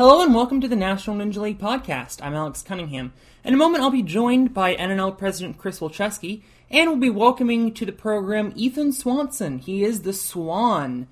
[0.00, 2.22] Hello and welcome to the National Ninja League podcast.
[2.22, 3.12] I'm Alex Cunningham.
[3.44, 7.74] In a moment, I'll be joined by NNL President Chris Wilczewski, and we'll be welcoming
[7.74, 9.58] to the program Ethan Swanson.
[9.58, 11.06] He is the Swan,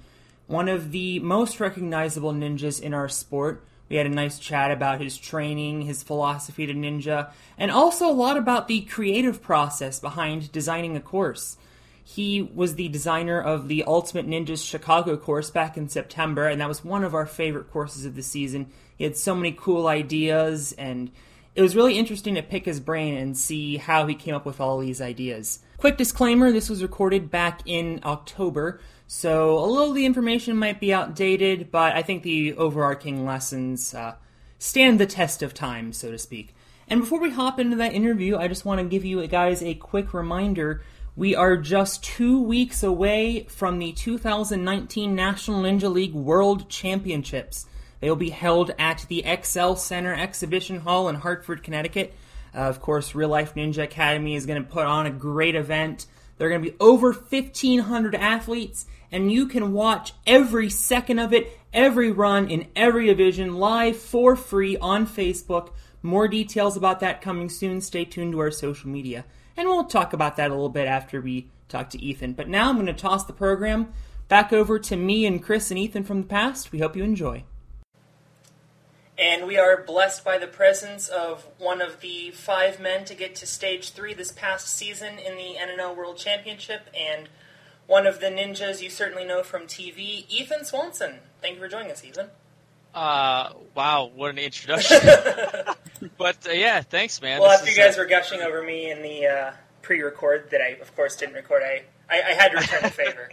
[0.47, 3.63] one of the most recognizable ninjas in our sport.
[3.91, 8.11] We had a nice chat about his training, his philosophy to ninja, and also a
[8.11, 11.59] lot about the creative process behind designing a course.
[12.11, 16.67] He was the designer of the Ultimate Ninjas Chicago course back in September, and that
[16.67, 18.71] was one of our favorite courses of the season.
[18.97, 21.11] He had so many cool ideas, and
[21.55, 24.59] it was really interesting to pick his brain and see how he came up with
[24.59, 25.59] all these ideas.
[25.77, 30.81] Quick disclaimer this was recorded back in October, so a little of the information might
[30.81, 34.15] be outdated, but I think the overarching lessons uh,
[34.59, 36.55] stand the test of time, so to speak.
[36.89, 39.75] And before we hop into that interview, I just want to give you guys a
[39.75, 40.83] quick reminder
[41.19, 47.67] we are just two weeks away from the 2019 National Ninja League World Championships.
[47.99, 52.15] They will be held at the XL Center Exhibition Hall in Hartford, Connecticut.
[52.55, 56.07] Uh, of course, Real Life Ninja Academy is going to put on a great event.
[56.37, 61.33] There are going to be over 1,500 athletes, and you can watch every second of
[61.33, 65.73] it, every run in every division live for free on Facebook.
[66.01, 67.81] More details about that coming soon.
[67.81, 69.25] Stay tuned to our social media
[69.59, 72.35] and we'll talk about that a little bit after we talk to Ethan.
[72.35, 73.93] But now I'm going to toss the program
[74.29, 76.71] back over to me and Chris and Ethan from the past.
[76.71, 77.43] We hope you enjoy.
[79.19, 83.35] And we are blessed by the presence of one of the five men to get
[83.37, 87.29] to stage three this past season in the NNL World Championship, and
[87.89, 91.17] one of the ninjas you certainly know from TV, Ethan Swanson.
[91.43, 92.29] Thank you for joining us, Ethan.
[92.99, 94.99] Uh, wow, what an introduction.
[96.19, 97.41] but uh, yeah, thanks, man.
[97.41, 98.01] Well, after you guys a...
[98.01, 101.85] were gushing over me in the uh, pre-record that I, of course, didn't record, I,
[102.11, 103.31] I, I had to return the favor.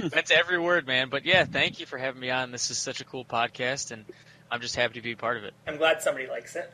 [0.10, 1.08] That's every word, man.
[1.08, 2.52] But yeah, thank you for having me on.
[2.52, 4.04] This is such a cool podcast, and
[4.48, 5.54] I'm just happy to be part of it.
[5.66, 6.72] I'm glad somebody likes it.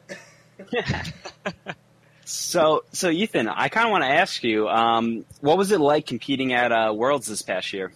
[2.27, 6.05] so, so Ethan, I kind of want to ask you, um, what was it like
[6.05, 7.93] competing at uh, Worlds this past year?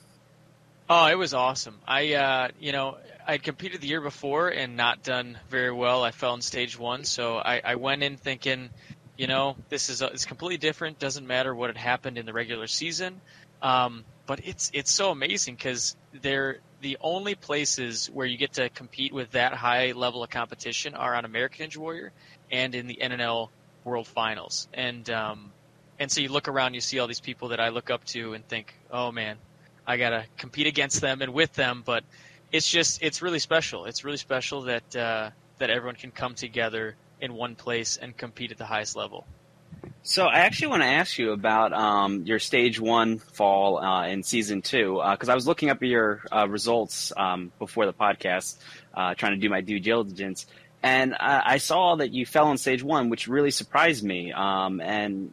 [0.88, 1.78] Oh, it was awesome.
[1.86, 6.02] I, uh, you know, I'd competed the year before and not done very well.
[6.02, 8.70] I fell in stage one, so I, I went in thinking,
[9.16, 10.98] you know, this is a, it's completely different.
[10.98, 13.20] Doesn't matter what had happened in the regular season,
[13.60, 18.68] um, but it's it's so amazing because they're the only places where you get to
[18.70, 22.12] compete with that high level of competition are on American Ninja Warrior
[22.50, 23.48] and in the NNL
[23.84, 25.52] World Finals, and um,
[25.98, 28.34] and so you look around, you see all these people that I look up to
[28.34, 29.36] and think, oh man,
[29.86, 32.02] I gotta compete against them and with them, but
[32.52, 33.86] it's just it's really special.
[33.86, 38.52] It's really special that uh, that everyone can come together in one place and compete
[38.52, 39.26] at the highest level.
[40.04, 44.22] So I actually want to ask you about um, your stage one fall uh, in
[44.22, 48.56] season two because uh, I was looking up your uh, results um, before the podcast,
[48.94, 50.46] uh, trying to do my due diligence,
[50.82, 54.32] and I saw that you fell on stage one, which really surprised me.
[54.32, 55.32] Um, and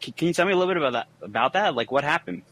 [0.00, 1.08] can, can, you tell me a little bit about that?
[1.20, 2.42] About that, like what happened?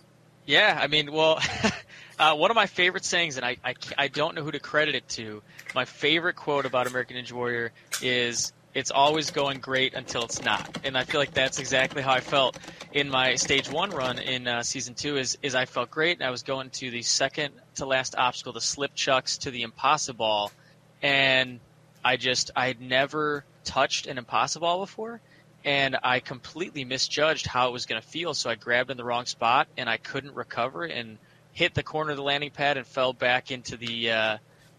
[0.45, 1.39] Yeah, I mean, well,
[2.19, 4.95] Uh, one of my favorite sayings, and I, I, I don't know who to credit
[4.95, 5.43] it to.
[5.75, 10.79] My favorite quote about American Ninja Warrior is it's always going great until it's not.
[10.85, 12.59] And I feel like that's exactly how I felt
[12.93, 15.17] in my stage one run in uh, season two.
[15.17, 18.53] Is is I felt great, and I was going to the second to last obstacle,
[18.53, 20.51] the slip chucks to the impossible,
[21.03, 21.61] and
[22.05, 25.21] I just I had never touched an impossible before,
[25.65, 28.35] and I completely misjudged how it was going to feel.
[28.35, 31.19] So I grabbed in the wrong spot, and I couldn't recover, and
[31.53, 34.39] hit the corner of the landing pad and fell back into the uh,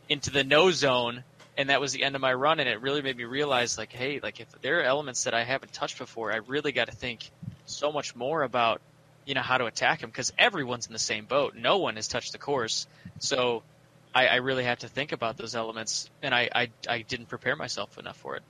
[0.09, 1.23] into the no zone,
[1.57, 2.59] and that was the end of my run.
[2.59, 5.43] And it really made me realize, like, hey, like if there are elements that I
[5.43, 7.29] haven't touched before, I really got to think
[7.65, 8.81] so much more about
[9.25, 11.55] you know how to attack them because everyone's in the same boat.
[11.55, 12.87] No one has touched the course,
[13.19, 13.63] so
[14.13, 17.55] I, I really have to think about those elements, and I, I I didn't prepare
[17.55, 18.43] myself enough for it.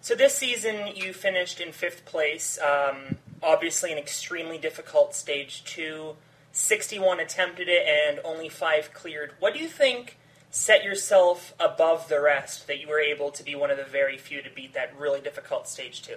[0.00, 2.58] So this season you finished in fifth place.
[2.60, 6.16] Um, obviously, an extremely difficult stage two.
[6.58, 9.32] 61 attempted it and only five cleared.
[9.38, 10.18] What do you think
[10.50, 14.18] set yourself above the rest that you were able to be one of the very
[14.18, 16.16] few to beat that really difficult stage two?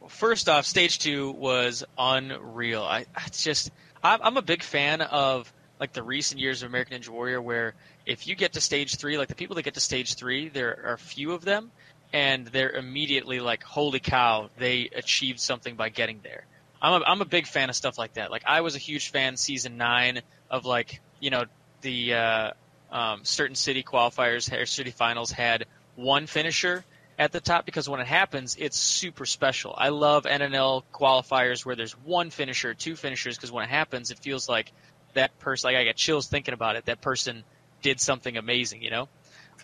[0.00, 2.82] Well, first off, stage two was unreal.
[2.82, 3.70] I it's just
[4.02, 5.50] I'm, I'm a big fan of
[5.80, 9.16] like the recent years of American Ninja Warrior, where if you get to stage three,
[9.16, 11.70] like the people that get to stage three, there are few of them,
[12.12, 16.44] and they're immediately like, "Holy cow!" They achieved something by getting there.
[16.84, 18.30] I'm a, I'm a big fan of stuff like that.
[18.30, 20.20] Like I was a huge fan season nine
[20.50, 21.44] of like you know
[21.80, 22.50] the uh,
[22.92, 25.64] um, certain city qualifiers or city finals had
[25.96, 26.84] one finisher
[27.18, 29.74] at the top because when it happens, it's super special.
[29.76, 34.18] I love NNL qualifiers where there's one finisher, two finishers, because when it happens, it
[34.18, 34.70] feels like
[35.14, 35.68] that person.
[35.68, 36.84] Like I get chills thinking about it.
[36.84, 37.44] That person
[37.80, 39.08] did something amazing, you know.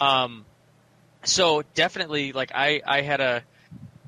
[0.01, 0.47] Um,
[1.25, 3.43] so definitely, like I, I had a,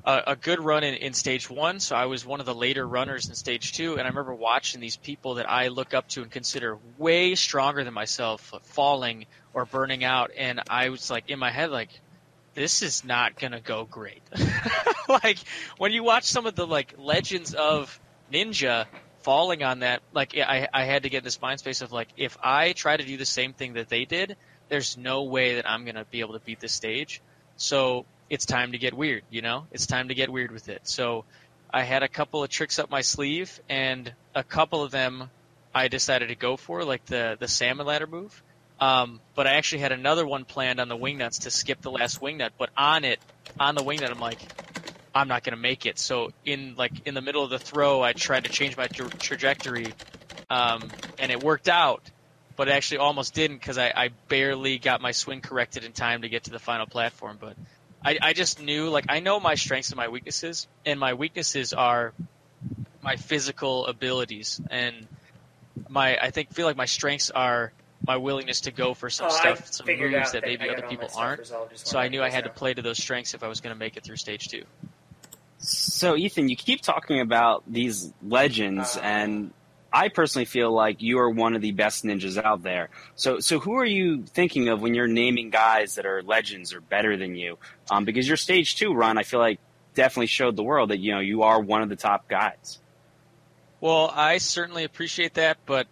[0.05, 1.79] a, good run in, in stage one.
[1.79, 4.81] So I was one of the later runners in stage two, and I remember watching
[4.81, 9.65] these people that I look up to and consider way stronger than myself falling or
[9.65, 11.89] burning out, and I was like in my head like,
[12.53, 14.21] this is not gonna go great.
[15.07, 15.39] like
[15.77, 17.99] when you watch some of the like legends of
[18.31, 18.85] ninja
[19.21, 22.37] falling on that, like I, I had to get this mind space of like, if
[22.43, 24.35] I try to do the same thing that they did,
[24.69, 27.21] there's no way that I'm gonna be able to beat this stage.
[27.55, 29.67] So it's time to get weird, you know?
[29.71, 30.81] It's time to get weird with it.
[30.83, 31.25] So
[31.71, 35.29] I had a couple of tricks up my sleeve and a couple of them
[35.73, 38.41] I decided to go for, like the, the salmon ladder move.
[38.79, 41.91] Um, but I actually had another one planned on the wing nuts to skip the
[41.91, 43.19] last wing nut, but on it,
[43.59, 44.49] on the wing nut, I'm like,
[45.13, 45.99] I'm not going to make it.
[45.99, 49.11] So in like in the middle of the throw, I tried to change my tra-
[49.19, 49.97] trajectory,
[50.49, 52.09] um, and it worked out,
[52.57, 56.23] but it actually almost didn't because I, I barely got my swing corrected in time
[56.23, 57.37] to get to the final platform.
[57.39, 57.57] But
[58.05, 61.73] I, I just knew like I know my strengths and my weaknesses, and my weaknesses
[61.73, 62.13] are
[63.01, 65.07] my physical abilities, and
[65.89, 67.71] my I think feel like my strengths are
[68.05, 70.81] my willingness to go for some Oh, I stuff, some moves that that maybe other
[70.83, 71.39] people aren't.
[71.39, 73.73] resolved, So I knew I had to play to those strengths if I was going
[73.73, 74.63] to make it through stage two.
[75.59, 79.53] So, Ethan, you keep talking about these legends, Uh, and
[79.93, 82.89] I personally feel like you are one of the best ninjas out there.
[83.15, 86.81] So, so who are you thinking of when you're naming guys that are legends or
[86.81, 87.59] better than you?
[87.91, 89.59] Um, because your stage two run, I feel like
[89.93, 92.79] definitely showed the world that you know you are one of the top guys.
[93.79, 95.87] Well, I certainly appreciate that, but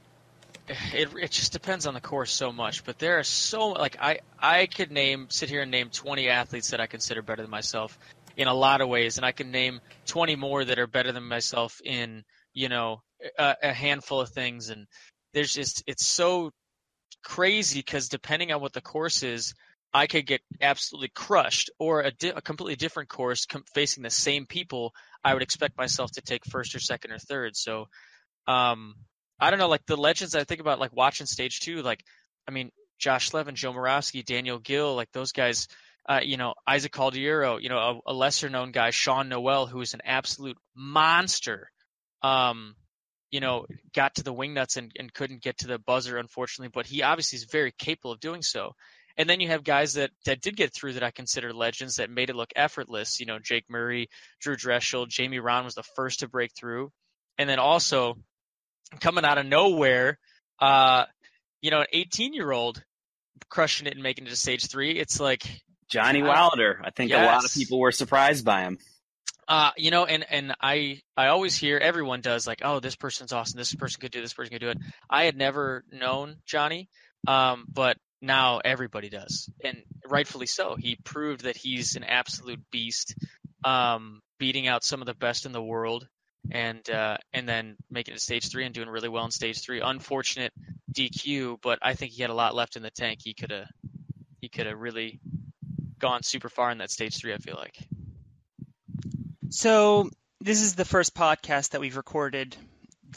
[0.68, 2.84] it it just depends on the course so much.
[2.84, 6.72] But there are so like I I could name sit here and name 20 athletes
[6.72, 8.00] that I consider better than myself
[8.36, 11.28] in a lot of ways, and I can name 20 more that are better than
[11.28, 12.24] myself in
[12.54, 13.02] you know
[13.38, 14.70] a, a handful of things.
[14.70, 14.88] And
[15.34, 16.52] there's just it's so
[17.24, 19.54] crazy because depending on what the course is.
[19.94, 24.10] I could get absolutely crushed, or a, di- a completely different course com- facing the
[24.10, 24.94] same people.
[25.22, 27.58] I would expect myself to take first or second or third.
[27.58, 27.90] So,
[28.48, 28.96] um,
[29.38, 32.06] I don't know, like the legends I think about, like watching stage two, like,
[32.48, 35.68] I mean, Josh Levin, Joe Moravsky, Daniel Gil, like those guys,
[36.08, 39.82] uh, you know, Isaac Caldiero, you know, a, a lesser known guy, Sean Noel, who
[39.82, 41.70] is an absolute monster,
[42.24, 42.76] um,
[43.32, 46.72] you know, got to the wing nuts and, and couldn't get to the buzzer, unfortunately,
[46.74, 48.74] but he obviously is very capable of doing so.
[49.18, 52.10] And then you have guys that, that did get through that I consider legends that
[52.10, 53.20] made it look effortless.
[53.20, 56.92] You know, Jake Murray, Drew Drechsel, Jamie Rahn was the first to break through.
[57.38, 58.18] And then also
[59.00, 60.20] coming out of nowhere,
[60.60, 61.06] uh,
[61.62, 62.84] you know, an 18 year old
[63.50, 64.98] crushing it and making it to stage three.
[64.98, 65.44] It's like,
[65.90, 68.78] Johnny Wilder, I think a lot of people were surprised by him.
[69.52, 73.34] Uh, you know, and and I I always hear everyone does like, oh, this person's
[73.34, 73.58] awesome.
[73.58, 74.22] This person could do.
[74.22, 74.78] This person could do it.
[75.10, 76.88] I had never known Johnny,
[77.28, 80.78] um, but now everybody does, and rightfully so.
[80.80, 83.14] He proved that he's an absolute beast,
[83.66, 86.08] um, beating out some of the best in the world,
[86.50, 89.62] and uh, and then making it to stage three and doing really well in stage
[89.62, 89.82] three.
[89.82, 90.54] Unfortunate
[90.94, 93.20] DQ, but I think he had a lot left in the tank.
[93.22, 93.68] He could have
[94.40, 95.20] he could have really
[96.00, 97.34] gone super far in that stage three.
[97.34, 97.76] I feel like.
[99.52, 100.10] So
[100.40, 102.56] this is the first podcast that we've recorded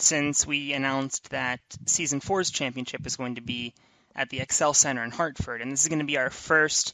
[0.00, 3.72] since we announced that season four's championship is going to be
[4.16, 6.92] at the XL Center in Hartford, and this is going to be our first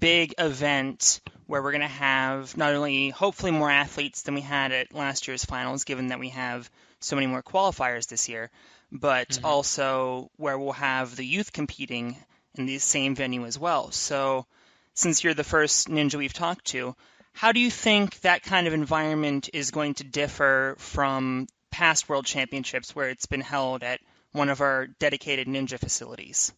[0.00, 4.72] big event where we're going to have not only hopefully more athletes than we had
[4.72, 8.50] at last year's finals, given that we have so many more qualifiers this year,
[8.90, 9.44] but Mhm.
[9.44, 12.16] also where we'll have the youth competing
[12.56, 13.92] in the same venue as well.
[13.92, 14.46] So,
[14.94, 16.96] since you're the first ninja we've talked to,
[17.32, 22.26] how do you think that kind of environment is going to differ from past world
[22.26, 24.00] championships where it's been held at
[24.32, 26.52] one of our dedicated ninja facilities?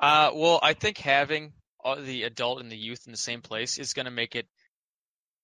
[0.00, 1.52] Uh, well, I think having
[1.98, 4.46] the adult and the youth in the same place is going to make it.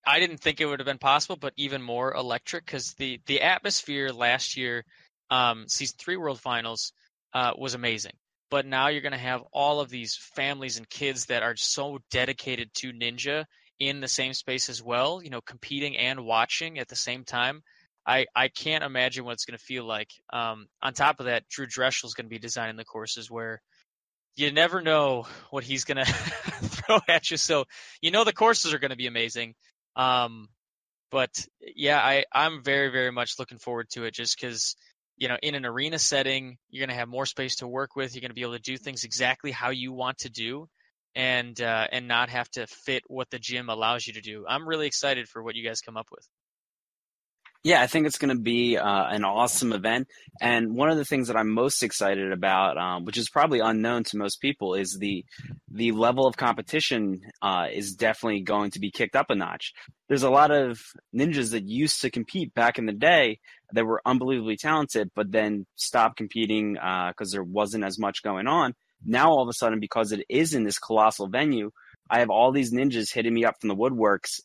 [0.05, 3.41] I didn't think it would have been possible, but even more electric because the the
[3.41, 4.85] atmosphere last year,
[5.29, 6.93] um, season three World Finals,
[7.33, 8.13] uh, was amazing.
[8.51, 11.99] But now you're going to have all of these families and kids that are so
[12.11, 13.45] dedicated to ninja
[13.79, 15.21] in the same space as well.
[15.23, 17.61] You know, competing and watching at the same time.
[18.07, 20.09] I, I can't imagine what it's going to feel like.
[20.31, 23.61] Um, on top of that, Drew Drechsel is going to be designing the courses where
[24.35, 27.37] you never know what he's going to throw at you.
[27.37, 27.65] So
[28.01, 29.55] you know the courses are going to be amazing.
[29.95, 30.49] Um,
[31.11, 34.75] but yeah, I, I'm very, very much looking forward to it just because,
[35.17, 38.13] you know, in an arena setting, you're going to have more space to work with.
[38.13, 40.67] You're going to be able to do things exactly how you want to do
[41.15, 44.45] and, uh, and not have to fit what the gym allows you to do.
[44.47, 46.27] I'm really excited for what you guys come up with.
[47.65, 50.07] Yeah, I think it's going to be uh, an awesome event.
[50.39, 54.03] And one of the things that I'm most excited about, um, which is probably unknown
[54.03, 55.25] to most people, is the
[55.71, 59.73] the level of competition uh, is definitely going to be kicked up a notch.
[60.07, 60.79] There's a lot of
[61.11, 63.39] ninjas that used to compete back in the day
[63.71, 68.45] that were unbelievably talented, but then stopped competing because uh, there wasn't as much going
[68.45, 68.75] on.
[69.03, 71.71] Now all of a sudden, because it is in this colossal venue,
[72.09, 74.41] I have all these ninjas hitting me up from the woodworks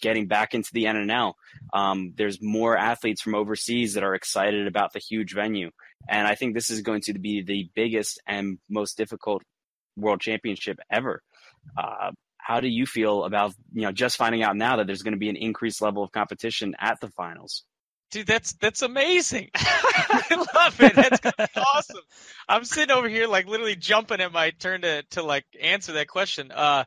[0.00, 1.34] getting back into the NNL.
[1.72, 5.70] Um, there's more athletes from overseas that are excited about the huge venue.
[6.08, 9.42] And I think this is going to be the biggest and most difficult
[9.96, 11.22] world championship ever.
[11.78, 15.14] Uh, how do you feel about, you know, just finding out now that there's going
[15.14, 17.64] to be an increased level of competition at the finals?
[18.10, 19.50] Dude, that's that's amazing.
[19.54, 20.94] I love it.
[20.94, 22.02] That's awesome.
[22.48, 26.08] I'm sitting over here like literally jumping at my turn to to like answer that
[26.08, 26.52] question.
[26.52, 26.84] Uh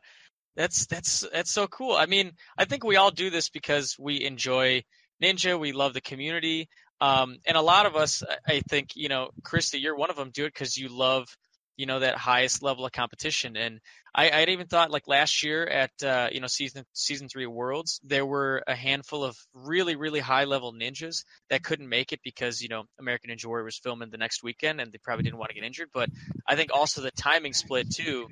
[0.56, 1.94] that's that's that's so cool.
[1.94, 4.82] I mean, I think we all do this because we enjoy
[5.22, 5.58] Ninja.
[5.58, 6.68] We love the community,
[7.00, 10.30] um, and a lot of us, I think, you know, Christy, you're one of them.
[10.30, 11.26] Do it because you love,
[11.76, 13.56] you know, that highest level of competition.
[13.56, 13.80] And
[14.18, 18.00] I, I'd even thought like last year at uh, you know season season three Worlds,
[18.02, 22.60] there were a handful of really really high level ninjas that couldn't make it because
[22.60, 25.50] you know American Ninja Warrior was filming the next weekend and they probably didn't want
[25.50, 25.90] to get injured.
[25.94, 26.10] But
[26.44, 28.26] I think also the timing split too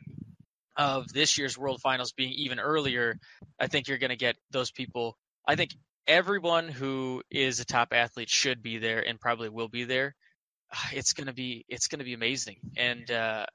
[0.77, 3.21] of this year's World Finals being even earlier,
[3.61, 5.17] I think you're going to get those people.
[5.47, 5.71] I think
[6.09, 10.17] everyone who is a top athlete should be there and probably will be there.
[10.93, 12.57] It's going to be it's going to be amazing.
[12.77, 13.47] And uh,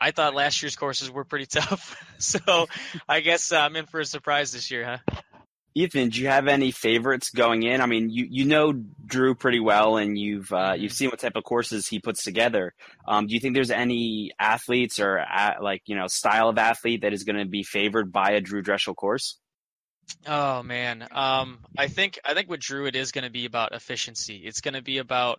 [0.00, 2.68] I thought last year's courses were pretty tough, so
[3.08, 5.20] I guess uh, I'm in for a surprise this year, huh?
[5.74, 7.80] Ethan, do you have any favorites going in?
[7.80, 10.96] I mean, you, you know Drew pretty well, and you've uh, you've mm-hmm.
[10.96, 12.74] seen what type of courses he puts together.
[13.06, 17.02] Um, do you think there's any athletes or uh, like you know style of athlete
[17.02, 19.38] that is going to be favored by a Drew Drechsel course?
[20.26, 23.72] Oh man, um, I think I think with Drew it is going to be about
[23.72, 24.42] efficiency.
[24.44, 25.38] It's going to be about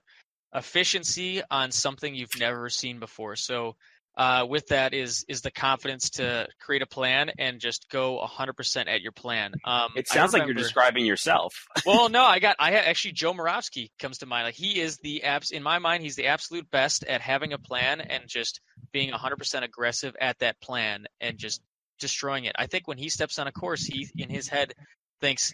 [0.53, 3.35] efficiency on something you've never seen before.
[3.35, 3.75] So
[4.21, 8.87] uh, with that is is the confidence to create a plan and just go 100%
[8.87, 9.51] at your plan.
[9.65, 11.65] Um, it sounds remember, like you're describing yourself.
[11.87, 14.45] well, no, I got I actually Joe Moravsky comes to mind.
[14.45, 17.57] Like he is the abs in my mind, he's the absolute best at having a
[17.57, 18.61] plan and just
[18.91, 21.59] being 100% aggressive at that plan and just
[21.99, 22.55] destroying it.
[22.59, 24.73] I think when he steps on a course, he in his head
[25.19, 25.51] thinks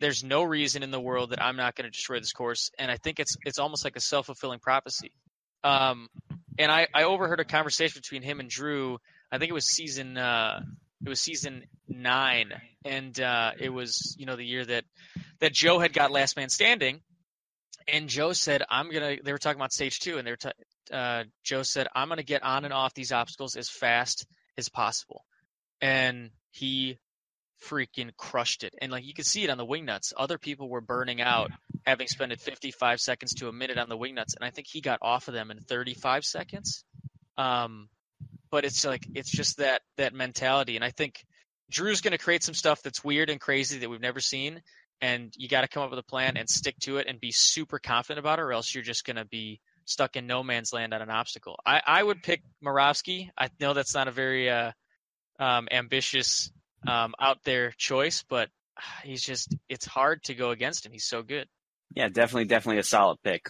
[0.00, 2.90] there's no reason in the world that I'm not going to destroy this course, and
[2.90, 5.12] I think it's it's almost like a self fulfilling prophecy.
[5.64, 6.08] Um,
[6.58, 8.98] and I, I overheard a conversation between him and Drew.
[9.30, 10.60] I think it was season uh,
[11.04, 12.52] it was season nine,
[12.84, 14.84] and uh, it was you know the year that
[15.40, 17.00] that Joe had got Last Man Standing,
[17.86, 19.16] and Joe said I'm gonna.
[19.22, 20.50] They were talking about stage two, and they were t-
[20.92, 25.24] uh, Joe said I'm gonna get on and off these obstacles as fast as possible,
[25.80, 26.98] and he
[27.64, 28.74] freaking crushed it.
[28.80, 30.12] And like you could see it on the wing nuts.
[30.16, 31.50] Other people were burning out,
[31.86, 34.80] having spent 55 seconds to a minute on the wing nuts, and I think he
[34.80, 36.84] got off of them in 35 seconds.
[37.36, 37.88] Um,
[38.50, 41.24] but it's like it's just that that mentality, and I think
[41.70, 44.62] Drew's going to create some stuff that's weird and crazy that we've never seen.
[45.00, 47.30] And you got to come up with a plan and stick to it and be
[47.30, 50.72] super confident about it, or else you're just going to be stuck in no man's
[50.72, 51.56] land on an obstacle.
[51.64, 53.30] I, I would pick Moravsky.
[53.38, 54.72] I know that's not a very uh,
[55.38, 56.50] um, ambitious
[56.86, 58.48] um, out there choice, but
[59.04, 60.92] he's just it's hard to go against him.
[60.92, 61.48] He's so good.
[61.94, 63.48] Yeah, definitely, definitely a solid pick.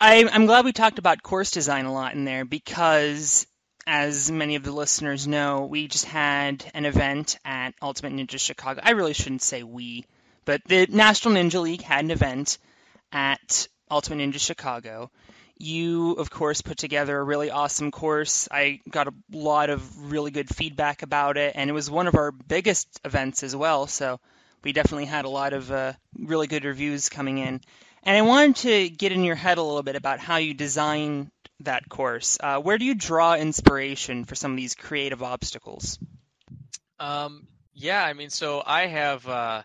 [0.00, 3.46] I, I'm glad we talked about course design a lot in there because,
[3.86, 8.80] as many of the listeners know, we just had an event at Ultimate Ninja Chicago.
[8.84, 10.04] I really shouldn't say we,
[10.44, 12.58] but the National Ninja League had an event
[13.10, 15.10] at Ultimate Ninja Chicago,
[15.58, 18.48] you, of course, put together a really awesome course.
[18.50, 22.14] I got a lot of really good feedback about it, and it was one of
[22.14, 23.86] our biggest events as well.
[23.86, 24.20] So
[24.62, 27.60] we definitely had a lot of uh, really good reviews coming in.
[28.02, 31.30] And I wanted to get in your head a little bit about how you design
[31.60, 32.38] that course.
[32.40, 35.98] Uh, where do you draw inspiration for some of these creative obstacles?
[37.00, 39.26] Um, yeah, I mean, so I have.
[39.26, 39.62] Uh,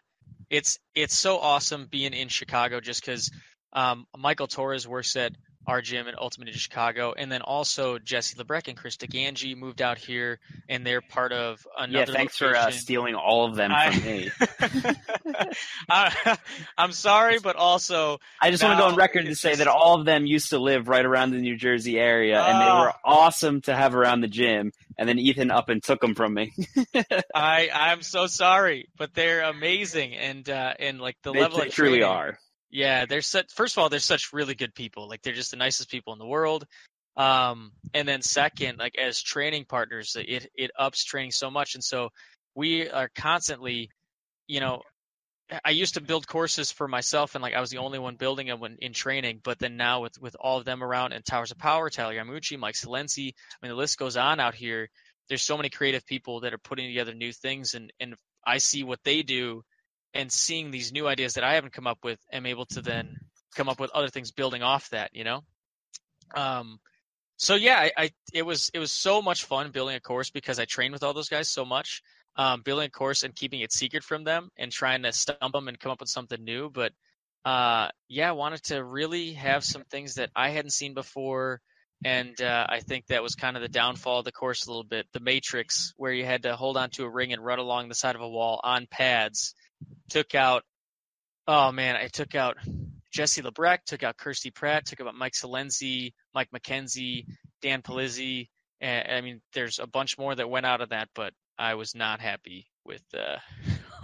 [0.49, 3.31] it's it's so awesome being in Chicago just because
[3.73, 5.31] um, Michael Torres works at
[5.67, 9.81] our gym at Ultimate Ninja Chicago, and then also Jesse Labreche and Chris DiGangi moved
[9.81, 12.11] out here, and they're part of another.
[12.11, 12.61] Yeah, thanks location.
[12.61, 14.31] for uh, stealing all of them I, from me.
[15.89, 16.37] I,
[16.77, 19.99] am sorry, but also I just want to go on record to say that all
[19.99, 22.99] of them used to live right around the New Jersey area, and they were oh.
[23.05, 24.71] awesome to have around the gym.
[24.97, 26.53] And then Ethan up and took them from me.
[27.33, 31.69] I I'm so sorry, but they're amazing, and uh, and like the they, level they
[31.69, 32.39] truly training, are
[32.71, 33.51] yeah, they're such.
[33.53, 35.07] First of all, they're such really good people.
[35.07, 36.65] Like they're just the nicest people in the world.
[37.17, 41.83] Um, and then second, like as training partners, it it ups training so much, and
[41.83, 42.09] so
[42.55, 43.89] we are constantly,
[44.47, 44.81] you know,
[45.65, 48.47] I used to build courses for myself, and like I was the only one building
[48.47, 49.41] them when in training.
[49.43, 52.57] But then now with with all of them around, and Towers of Power, Tyler Yamauchi,
[52.57, 54.89] Mike Silenzi, I mean the list goes on out here.
[55.27, 58.83] There's so many creative people that are putting together new things, and and I see
[58.83, 59.63] what they do,
[60.13, 63.17] and seeing these new ideas that I haven't come up with, am able to then
[63.55, 65.41] come up with other things building off that, you know.
[66.35, 66.79] Um,
[67.37, 70.59] so yeah, I, I it was it was so much fun building a course because
[70.59, 72.03] I trained with all those guys so much
[72.35, 75.67] um, building a course and keeping it secret from them and trying to stump them
[75.67, 76.69] and come up with something new.
[76.69, 76.93] But
[77.43, 81.61] uh, yeah, I wanted to really have some things that I hadn't seen before.
[82.03, 84.83] And uh, I think that was kind of the downfall of the course a little
[84.83, 85.05] bit.
[85.13, 88.15] The Matrix, where you had to hold onto a ring and run along the side
[88.15, 89.53] of a wall on pads,
[90.09, 90.63] took out.
[91.47, 92.57] Oh man, I took out
[93.11, 97.25] Jesse Labreche, took out Kirsty Pratt, took out Mike Silenzi, Mike McKenzie,
[97.61, 98.49] Dan Polizzi.
[98.79, 101.93] And, I mean, there's a bunch more that went out of that, but I was
[101.93, 103.37] not happy with uh,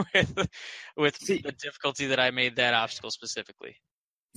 [0.14, 0.48] with
[0.96, 3.78] with See, the difficulty that I made that obstacle specifically.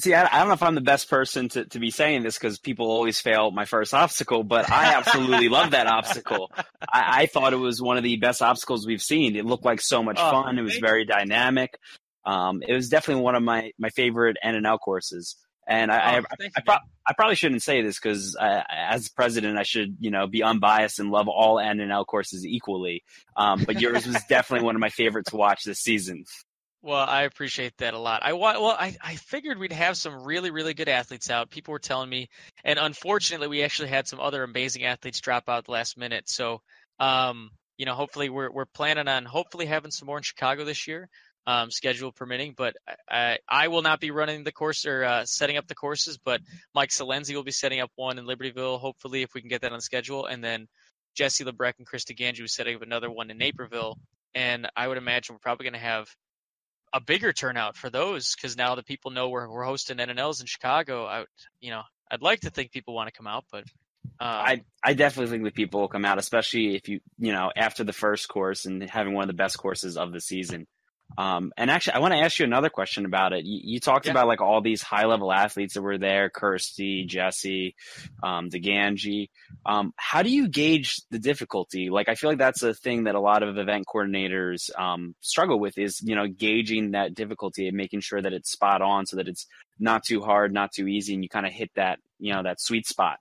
[0.01, 2.39] See, I, I, don't know if I'm the best person to, to be saying this
[2.39, 6.51] because people always fail my first obstacle, but I absolutely love that obstacle.
[6.81, 9.37] I, I, thought it was one of the best obstacles we've seen.
[9.37, 10.59] It looked like so much oh, fun.
[10.59, 11.79] It was very dynamic.
[12.25, 15.37] Um, it was definitely one of my, my favorite NNL courses.
[15.69, 19.59] And I, oh, I, I, I, pro- I, probably shouldn't say this because as president,
[19.59, 23.05] I should, you know, be unbiased and love all NNL courses equally.
[23.37, 26.25] Um, but yours was definitely one of my favorites to watch this season.
[26.83, 28.23] Well, I appreciate that a lot.
[28.25, 31.51] I well, I, I figured we'd have some really, really good athletes out.
[31.51, 32.29] People were telling me,
[32.65, 36.29] and unfortunately, we actually had some other amazing athletes drop out last minute.
[36.31, 36.63] So,
[36.99, 40.89] um, you know, hopefully, we're we're planning on hopefully having some more in Chicago this
[40.89, 41.11] year
[41.47, 42.55] um, schedule permitting.
[42.57, 42.77] But
[43.11, 46.41] I, I will not be running the course or uh, setting up the courses, but
[46.75, 49.73] Mike Silenzi will be setting up one in Libertyville, hopefully, if we can get that
[49.73, 50.27] on schedule.
[50.27, 50.67] And then
[51.15, 53.99] Jesse Labreche and Chris DiGangi is setting up another one in Naperville.
[54.35, 56.09] And I would imagine we're probably going to have
[56.93, 60.47] a bigger turnout for those because now the people know we're, we're hosting NNLs in
[60.47, 61.25] Chicago, I,
[61.61, 63.65] you know, I'd like to think people want to come out, but
[64.19, 67.51] um, I I definitely think that people will come out, especially if you you know
[67.55, 70.67] after the first course and having one of the best courses of the season.
[71.19, 73.45] Um, and actually, I want to ask you another question about it.
[73.45, 74.13] You, you talked yeah.
[74.13, 77.75] about like all these high level athletes that were there, Kirsty, Jesse,
[78.23, 79.29] um, DiGangi.
[79.67, 81.91] Um, how do you gauge the difficulty?
[81.91, 85.59] Like, I feel like that's a thing that a lot of event coordinators um, struggle
[85.59, 89.17] with is, you know, gauging that difficulty and making sure that it's spot on so
[89.17, 89.47] that it's
[89.79, 92.61] not too hard, not too easy, and you kind of hit that, you know, that
[92.61, 93.19] sweet spot.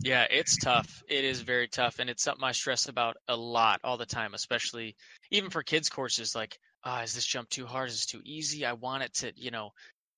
[0.00, 1.02] Yeah, it's tough.
[1.08, 4.34] It is very tough, and it's something I stress about a lot all the time,
[4.34, 4.94] especially
[5.30, 6.34] even for kids courses.
[6.34, 7.88] Like ah, is this jump too hard?
[7.88, 8.64] Is this too easy?
[8.64, 9.72] I want it to, you know,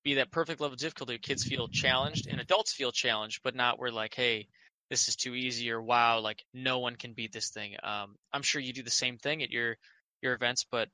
[0.05, 1.19] be that perfect level of difficulty.
[1.19, 4.47] Kids feel challenged and adults feel challenged, but not where like, hey,
[4.91, 7.75] this is too easy or wow, like no one can beat this thing.
[7.83, 9.77] Um, I'm sure you do the same thing at your
[10.23, 10.89] your events, but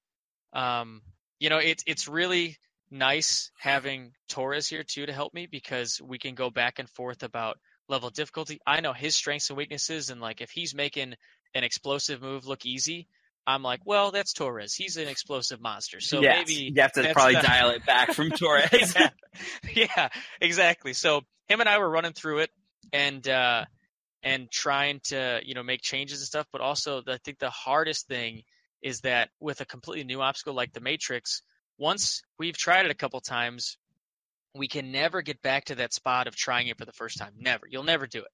[0.53, 1.03] um,
[1.41, 2.57] you know, it's it's really
[2.91, 7.25] nice having Torres here too to help me because we can go back and forth
[7.25, 7.59] about
[7.89, 8.61] level difficulty.
[8.67, 11.15] I know his strengths and weaknesses, and like if he's making
[11.55, 13.09] an explosive move look easy,
[13.47, 14.75] I'm like, well, that's Torres.
[14.75, 16.01] He's an explosive monster.
[16.01, 17.43] So yes, maybe you have to probably the...
[17.43, 18.95] dial it back from Torres.
[18.97, 19.09] yeah,
[19.75, 20.09] yeah,
[20.41, 20.95] exactly.
[20.95, 22.51] So him and I were running through it
[22.93, 23.65] and uh,
[24.23, 26.47] and trying to you know make changes and stuff.
[26.53, 28.43] But also, I think the hardest thing
[28.83, 31.43] is that with a completely new obstacle like the Matrix,
[31.79, 33.77] once we've tried it a couple times,
[34.55, 37.33] we can never get back to that spot of trying it for the first time.
[37.39, 37.67] Never.
[37.69, 38.31] You'll never do it.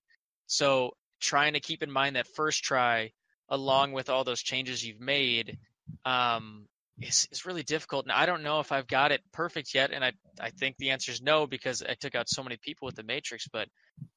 [0.47, 3.13] So trying to keep in mind that first try
[3.51, 5.59] along with all those changes you've made
[6.05, 6.67] um,
[7.01, 8.05] is, is really difficult.
[8.07, 9.91] And I don't know if I've got it perfect yet.
[9.93, 12.87] And I, I think the answer is no because I took out so many people
[12.87, 13.69] with the Matrix, but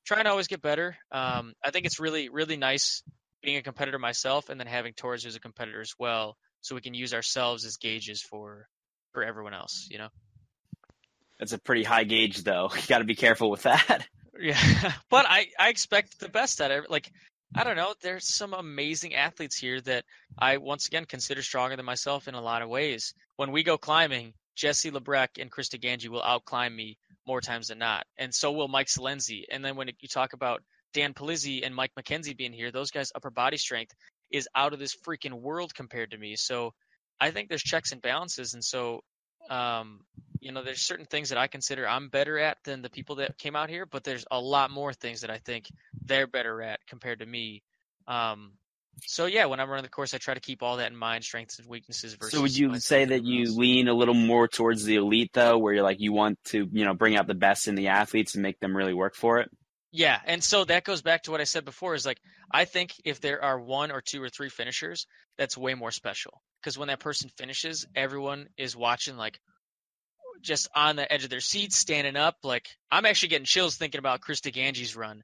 [0.05, 0.95] trying to always get better.
[1.11, 3.03] Um, I think it's really, really nice
[3.41, 6.37] being a competitor myself and then having Torres as a competitor as well.
[6.61, 8.67] So we can use ourselves as gauges for,
[9.11, 10.09] for everyone else, you know?
[11.39, 12.69] That's a pretty high gauge though.
[12.75, 14.07] You got to be careful with that.
[14.39, 14.57] Yeah,
[15.09, 16.89] but I I expect the best out of it.
[16.89, 17.11] Like
[17.55, 17.93] I don't know.
[18.01, 20.05] There's some amazing athletes here that
[20.37, 23.13] I once again consider stronger than myself in a lot of ways.
[23.35, 27.77] When we go climbing, Jesse Labreche and Chris DiGangi will outclimb me more times than
[27.77, 29.43] not, and so will Mike Silenzi.
[29.51, 30.63] And then when you talk about
[30.93, 33.93] Dan Polizzi and Mike McKenzie being here, those guys' upper body strength
[34.31, 36.35] is out of this freaking world compared to me.
[36.35, 36.73] So
[37.19, 39.03] I think there's checks and balances, and so
[39.49, 40.01] um,
[40.39, 43.37] you know, there's certain things that I consider I'm better at than the people that
[43.37, 45.69] came out here, but there's a lot more things that I think
[46.05, 47.63] they're better at compared to me.
[48.07, 48.51] Um,
[49.05, 51.23] so yeah, when I'm running the course, I try to keep all that in mind,
[51.23, 52.13] strengths and weaknesses.
[52.15, 55.57] Versus so would you say that you lean a little more towards the elite though,
[55.57, 58.35] where you're like you want to, you know, bring out the best in the athletes
[58.35, 59.49] and make them really work for it?
[59.95, 61.93] Yeah, and so that goes back to what I said before.
[61.93, 62.19] Is like
[62.51, 65.05] I think if there are one or two or three finishers,
[65.37, 69.39] that's way more special because when that person finishes, everyone is watching like,
[70.41, 72.37] just on the edge of their seats, standing up.
[72.43, 75.21] Like I'm actually getting chills thinking about Chris DiGangi's run.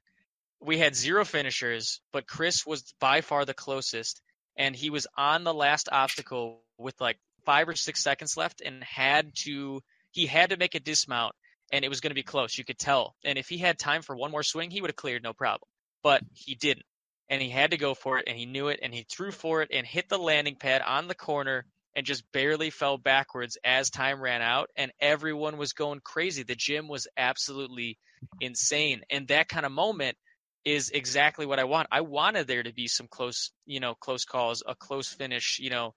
[0.60, 4.22] We had zero finishers, but Chris was by far the closest,
[4.56, 8.84] and he was on the last obstacle with like five or six seconds left, and
[8.84, 11.34] had to he had to make a dismount,
[11.72, 12.56] and it was going to be close.
[12.56, 13.14] You could tell.
[13.24, 15.68] And if he had time for one more swing, he would have cleared no problem.
[16.02, 16.86] But he didn't,
[17.28, 19.62] and he had to go for it, and he knew it, and he threw for
[19.62, 23.90] it, and hit the landing pad on the corner and just barely fell backwards as
[23.90, 27.98] time ran out and everyone was going crazy the gym was absolutely
[28.40, 30.16] insane and that kind of moment
[30.64, 34.24] is exactly what i want i wanted there to be some close you know close
[34.24, 35.94] calls a close finish you know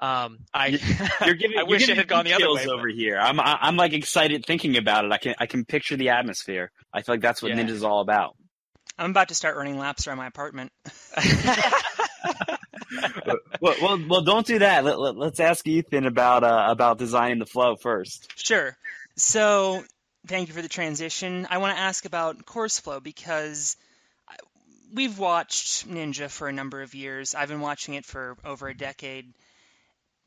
[0.00, 0.68] um i
[1.26, 3.76] you're giving, i wish giving it had gone the other way over here i'm i'm
[3.76, 7.20] like excited thinking about it i can i can picture the atmosphere i feel like
[7.20, 7.62] that's what Yeah.
[7.62, 8.36] ninja's all about
[9.00, 10.72] I'm about to start running laps around my apartment.
[13.60, 14.84] well, well, well, don't do that.
[14.84, 18.32] Let, let, us ask Ethan about uh, about designing the flow first.
[18.36, 18.76] Sure.
[19.16, 19.84] So,
[20.26, 21.46] thank you for the transition.
[21.48, 23.76] I want to ask about course flow because
[24.92, 27.34] we've watched Ninja for a number of years.
[27.34, 29.32] I've been watching it for over a decade.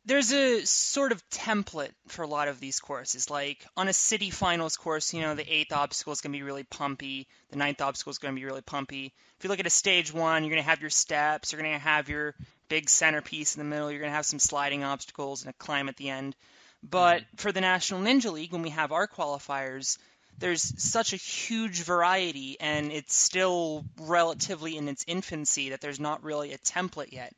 [0.05, 3.29] There's a sort of template for a lot of these courses.
[3.29, 6.43] Like on a city finals course, you know, the eighth obstacle is going to be
[6.43, 9.13] really pumpy, the ninth obstacle is going to be really pumpy.
[9.37, 11.73] If you look at a stage one, you're going to have your steps, you're going
[11.73, 12.33] to have your
[12.67, 15.87] big centerpiece in the middle, you're going to have some sliding obstacles and a climb
[15.87, 16.35] at the end.
[16.83, 17.37] But mm-hmm.
[17.37, 19.97] for the National Ninja League, when we have our qualifiers,
[20.39, 26.23] there's such a huge variety, and it's still relatively in its infancy that there's not
[26.23, 27.33] really a template yet.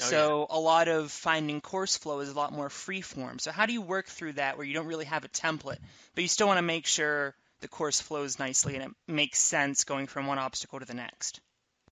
[0.00, 3.38] Oh, so a lot of finding course flow is a lot more free form.
[3.38, 5.78] So how do you work through that where you don't really have a template,
[6.14, 9.84] but you still want to make sure the course flows nicely and it makes sense
[9.84, 11.40] going from one obstacle to the next?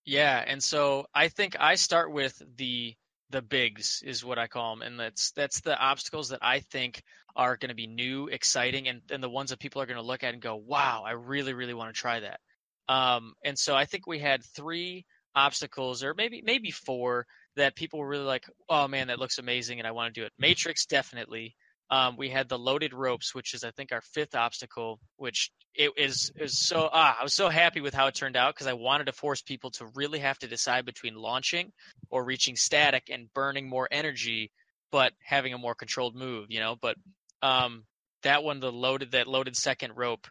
[0.05, 2.95] Yeah, and so I think I start with the
[3.29, 7.03] the bigs is what I call them, and that's that's the obstacles that I think
[7.35, 10.03] are going to be new, exciting, and and the ones that people are going to
[10.03, 12.39] look at and go, "Wow, I really really want to try that."
[12.87, 17.99] Um, and so I think we had three obstacles, or maybe maybe four, that people
[17.99, 20.85] were really like, "Oh man, that looks amazing, and I want to do it." Matrix
[20.85, 21.55] definitely.
[21.91, 25.91] Um, we had the loaded ropes, which is I think our fifth obstacle, which it
[25.97, 28.73] is is so ah I was so happy with how it turned out because I
[28.73, 31.71] wanted to force people to really have to decide between launching
[32.09, 34.51] or reaching static and burning more energy,
[34.91, 36.75] but having a more controlled move, you know.
[36.79, 36.95] But
[37.41, 37.85] um,
[38.23, 40.27] that one, the loaded that loaded second rope,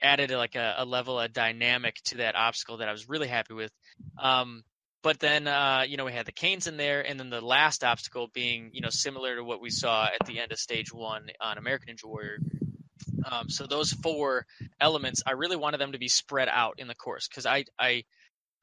[0.00, 3.54] added like a, a level of dynamic to that obstacle that I was really happy
[3.54, 3.72] with.
[4.18, 4.62] Um,
[5.04, 7.84] but then uh, you know we had the canes in there, and then the last
[7.84, 11.28] obstacle being you know similar to what we saw at the end of stage one
[11.40, 12.38] on American Ninja Warrior.
[13.30, 14.46] Um, so those four
[14.80, 18.04] elements, I really wanted them to be spread out in the course because I I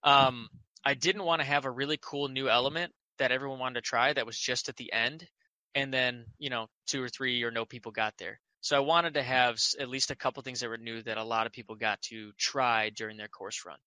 [0.03, 0.49] um,
[0.83, 4.11] I didn't want to have a really cool new element that everyone wanted to try
[4.11, 5.27] that was just at the end,
[5.75, 8.39] and then you know two or three or no people got there.
[8.61, 11.23] So I wanted to have at least a couple things that were new that a
[11.23, 13.77] lot of people got to try during their course run.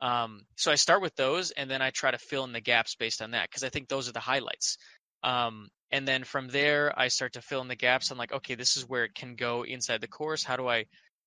[0.00, 2.94] Um, so I start with those, and then I try to fill in the gaps
[2.94, 4.78] based on that because I think those are the highlights.
[5.22, 8.10] Um, and then from there, I start to fill in the gaps.
[8.10, 10.42] I'm like, okay, this is where it can go inside the course.
[10.42, 10.84] How do I, you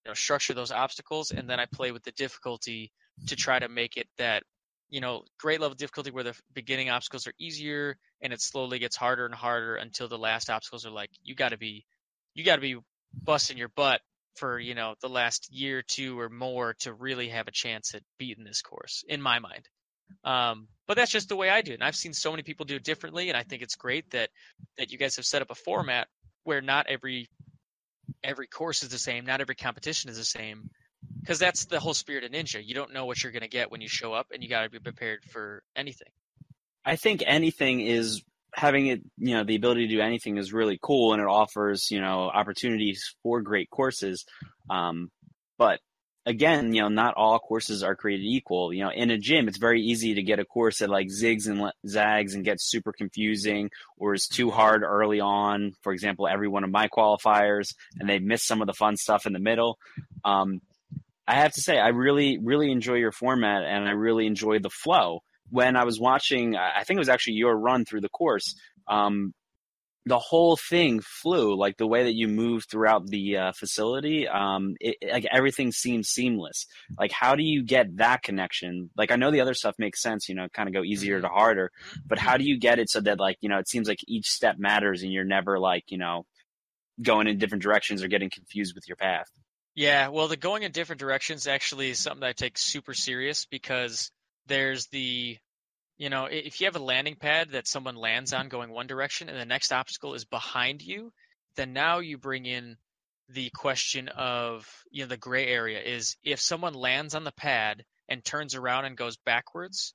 [0.07, 1.31] know, structure those obstacles?
[1.31, 2.91] And then I play with the difficulty
[3.27, 4.43] to try to make it that,
[4.89, 8.95] you know, great level difficulty where the beginning obstacles are easier, and it slowly gets
[8.95, 11.86] harder and harder until the last obstacles are like, you got to be,
[12.33, 12.77] you got to be
[13.23, 14.01] busting your butt
[14.36, 18.02] for you know the last year two or more to really have a chance at
[18.17, 19.67] beating this course in my mind.
[20.24, 22.65] Um, but that's just the way i do it and i've seen so many people
[22.65, 24.30] do it differently and i think it's great that
[24.78, 26.08] that you guys have set up a format
[26.43, 27.30] where not every
[28.24, 30.69] every course is the same not every competition is the same
[31.19, 32.62] because that's the whole spirit of ninja.
[32.63, 34.63] You don't know what you're going to get when you show up and you got
[34.63, 36.10] to be prepared for anything.
[36.86, 38.24] I think anything is
[38.56, 41.89] having it, you know, the ability to do anything is really cool, and it offers,
[41.92, 44.26] you know, opportunities for great courses.
[44.70, 45.12] Um,
[45.58, 45.80] but
[46.26, 48.74] again, you know, not all courses are created equal.
[48.74, 51.48] You know, in a gym, it's very easy to get a course that like zigs
[51.48, 55.74] and zags and gets super confusing or is too hard early on.
[55.82, 59.26] For example, every one of my qualifiers, and they miss some of the fun stuff
[59.26, 59.78] in the middle.
[60.24, 60.62] Um,
[61.28, 64.70] I have to say, I really, really enjoy your format, and I really enjoy the
[64.70, 65.24] flow.
[65.58, 68.56] When I was watching, I think it was actually your run through the course.
[68.88, 69.34] Um,
[70.06, 74.76] the whole thing flew like the way that you move throughout the uh, facility um
[74.82, 76.66] it, it- like everything seems seamless.
[77.00, 78.89] Like how do you get that connection?
[78.98, 81.30] Like i know the other stuff makes sense you know kind of go easier to
[81.39, 81.72] harder
[82.06, 84.28] but how do you get it so that like you know it seems like each
[84.30, 86.26] step matters and you're never like you know
[87.02, 89.28] going in different directions or getting confused with your path?
[89.76, 93.46] Yeah, well, the going in different directions actually is something that I take super serious
[93.46, 94.12] because
[94.46, 95.38] there's the,
[96.04, 99.30] you know, if you have a landing pad that someone lands on going one direction
[99.30, 101.13] and the next obstacle is behind you,
[101.56, 102.76] then now you bring in
[103.30, 107.86] the question of you know the gray area is if someone lands on the pad
[108.10, 109.94] and turns around and goes backwards,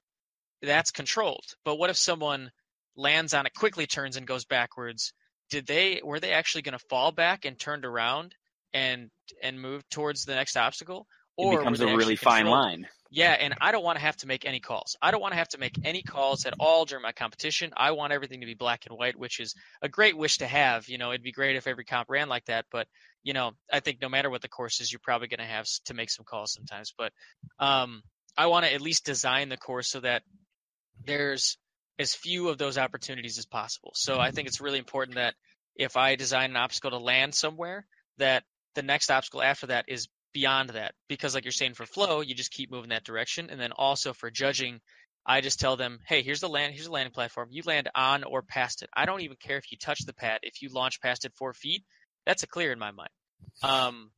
[0.62, 1.44] that's controlled.
[1.62, 2.52] But what if someone
[2.96, 5.12] lands on it, quickly turns and goes backwards?
[5.50, 8.34] Did they were they actually going to fall back and turned around
[8.72, 9.10] and
[9.42, 11.06] and move towards the next obstacle?
[11.36, 12.64] Or it becomes a really fine controlled?
[12.64, 12.88] line.
[13.10, 14.96] Yeah, and I don't want to have to make any calls.
[15.00, 17.72] I don't want to have to make any calls at all during my competition.
[17.74, 20.88] I want everything to be black and white, which is a great wish to have.
[20.88, 22.86] You know, it'd be great if every comp ran like that, but
[23.22, 25.66] you know, I think no matter what the course is, you're probably going to have
[25.86, 26.92] to make some calls sometimes.
[26.96, 27.12] But
[27.58, 28.02] um,
[28.36, 30.22] I want to at least design the course so that
[31.04, 31.56] there's
[31.98, 33.92] as few of those opportunities as possible.
[33.94, 35.34] So I think it's really important that
[35.74, 37.86] if I design an obstacle to land somewhere,
[38.18, 38.44] that
[38.74, 42.34] the next obstacle after that is beyond that because like you're saying for flow you
[42.34, 44.80] just keep moving that direction and then also for judging
[45.26, 47.48] i just tell them hey here's the land here's the landing platform.
[47.50, 48.90] You land on or past it.
[48.94, 50.40] I don't even care if you touch the pad.
[50.42, 51.84] If you launch past it four feet
[52.26, 53.08] that's a clear in my mind.
[53.62, 54.10] Um,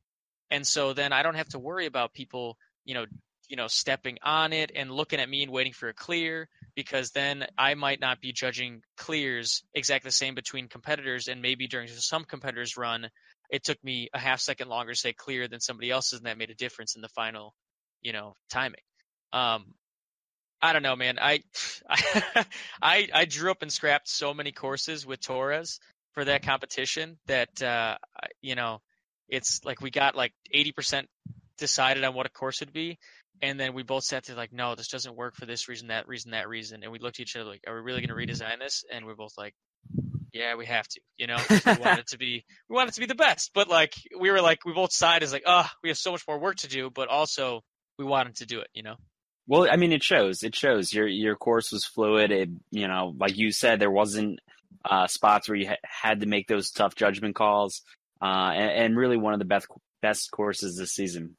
[0.51, 3.05] and so then i don't have to worry about people you know
[3.51, 7.11] you know stepping on it and looking at me and waiting for a clear because
[7.11, 11.87] then i might not be judging clears exactly the same between competitors and maybe during
[11.87, 13.09] some competitors run
[13.51, 16.37] it took me a half second longer to say clear than somebody else's, and that
[16.37, 17.53] made a difference in the final,
[18.01, 18.79] you know, timing.
[19.33, 19.73] Um,
[20.61, 21.19] I don't know, man.
[21.19, 21.41] I,
[22.81, 25.79] I, I drew up and scrapped so many courses with Torres
[26.13, 27.97] for that competition that, uh,
[28.41, 28.81] you know,
[29.27, 31.05] it's like we got like 80%
[31.57, 32.99] decided on what a course would be.
[33.41, 36.07] And then we both sat there like, no, this doesn't work for this reason, that
[36.07, 36.83] reason, that reason.
[36.83, 38.83] And we looked at each other like, are we really going to redesign this?
[38.91, 39.55] And we're both like,
[40.31, 43.01] yeah, we have to, you know, we want it to be, we want it to
[43.01, 45.89] be the best, but like, we were like, we both sided as like, oh, we
[45.89, 47.63] have so much more work to do, but also
[47.97, 48.95] we wanted to do it, you know?
[49.47, 52.31] Well, I mean, it shows, it shows your, your course was fluid.
[52.31, 54.39] It, you know, like you said, there wasn't,
[54.85, 57.81] uh, spots where you ha- had to make those tough judgment calls,
[58.21, 59.67] uh, and, and really one of the best,
[60.01, 61.35] best courses this season.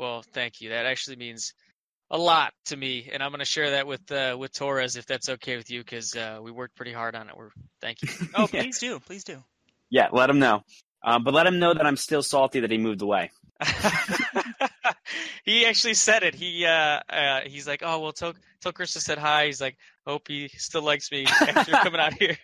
[0.00, 0.70] Well, thank you.
[0.70, 1.52] That actually means
[2.10, 5.04] a lot to me, and I'm going to share that with uh, with Torres if
[5.04, 7.36] that's okay with you, because uh, we worked pretty hard on it.
[7.36, 7.50] We're
[7.82, 8.08] thank you.
[8.34, 9.44] Oh, please do, please do.
[9.90, 10.62] Yeah, let him know.
[11.04, 13.30] Um, but let him know that I'm still salty that he moved away.
[15.44, 16.34] he actually said it.
[16.34, 18.32] He uh, uh, he's like, oh well, tell
[18.62, 19.46] tell Chris said hi.
[19.46, 22.38] He's like, hope he still likes me after coming out here.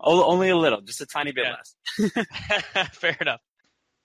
[0.00, 2.10] Only a little, just a tiny bit yeah.
[2.16, 2.88] less.
[2.94, 3.40] Fair enough.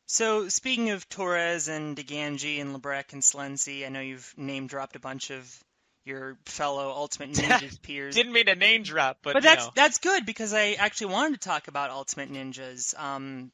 [0.07, 4.95] So speaking of Torres and DiGangi and Labreche and Silenzi, I know you've name dropped
[4.95, 5.63] a bunch of
[6.05, 8.15] your fellow Ultimate Ninjas peers.
[8.15, 9.71] Didn't mean to name drop, but but that's know.
[9.75, 12.97] that's good because I actually wanted to talk about Ultimate Ninjas.
[12.97, 13.51] Um,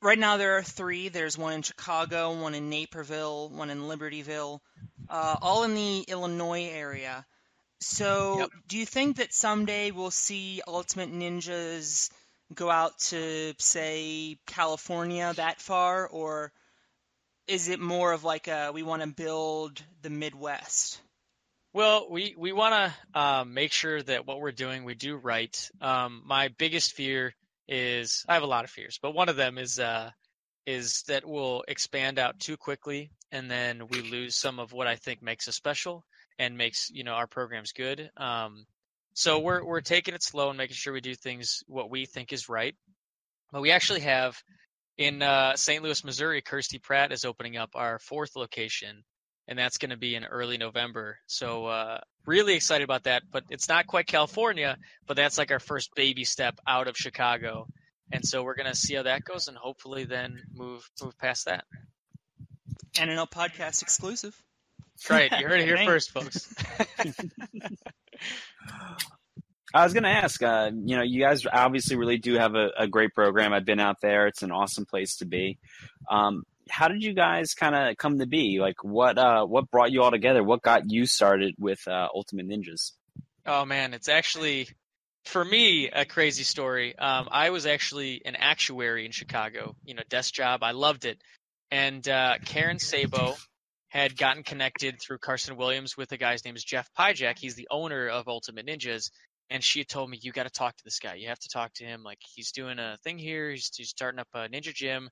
[0.00, 1.08] right now there are three.
[1.08, 4.60] There's one in Chicago, one in Naperville, one in Libertyville,
[5.10, 7.26] uh, all in the Illinois area.
[7.80, 8.50] So, Yep.
[8.68, 12.10] do you think that someday we'll see Ultimate Ninjas
[12.54, 16.52] go out to, say, California that far, or
[17.46, 21.00] is it more of like a we want to build the Midwest?
[21.72, 25.70] Well, we we want to um, make sure that what we're doing we do right.
[25.80, 27.34] Um, my biggest fear
[27.68, 30.10] is I have a lot of fears, but one of them is uh,
[30.66, 34.96] is that we'll expand out too quickly, and then we lose some of what I
[34.96, 36.04] think makes us special
[36.38, 38.10] and makes you know our programs good.
[38.16, 38.66] Um,
[39.16, 42.32] so we're we're taking it slow and making sure we do things what we think
[42.32, 42.76] is right.
[43.50, 44.36] But we actually have
[44.98, 45.82] in uh, St.
[45.82, 49.02] Louis, Missouri, Kirsty Pratt is opening up our fourth location
[49.48, 51.18] and that's going to be in early November.
[51.26, 53.22] So uh, really excited about that.
[53.30, 54.76] But it's not quite California,
[55.06, 57.68] but that's like our first baby step out of Chicago,
[58.12, 61.46] and so we're going to see how that goes, and hopefully then move move past
[61.46, 61.64] that.
[62.98, 64.40] And NNL podcast exclusive.
[65.08, 66.52] Right, you heard it here first, folks.
[69.74, 72.70] I was going to ask, uh, you know, you guys obviously really do have a,
[72.78, 73.52] a great program.
[73.52, 75.58] I've been out there; it's an awesome place to be.
[76.10, 78.58] Um, how did you guys kind of come to be?
[78.60, 80.42] Like, what uh, what brought you all together?
[80.42, 82.92] What got you started with uh, Ultimate Ninjas?
[83.44, 84.68] Oh man, it's actually
[85.24, 86.96] for me a crazy story.
[86.98, 90.62] Um, I was actually an actuary in Chicago, you know, desk job.
[90.62, 91.20] I loved it,
[91.70, 93.36] and uh, Karen Sabo
[93.88, 97.38] had gotten connected through Karsten Williams with a guy's name is Jeff Pyjak.
[97.38, 99.10] He's the owner of Ultimate Ninjas,
[99.50, 101.14] and she told me you got to talk to this guy.
[101.14, 102.02] You have to talk to him.
[102.02, 103.50] Like he's doing a thing here.
[103.50, 105.08] He's, he's starting up a ninja gym.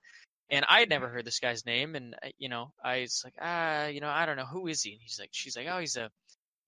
[0.51, 3.35] And I had never heard this guy's name, and uh, you know, I was like,
[3.41, 4.93] ah, you know, I don't know who is he.
[4.93, 6.11] And he's like, she's like, oh, he's a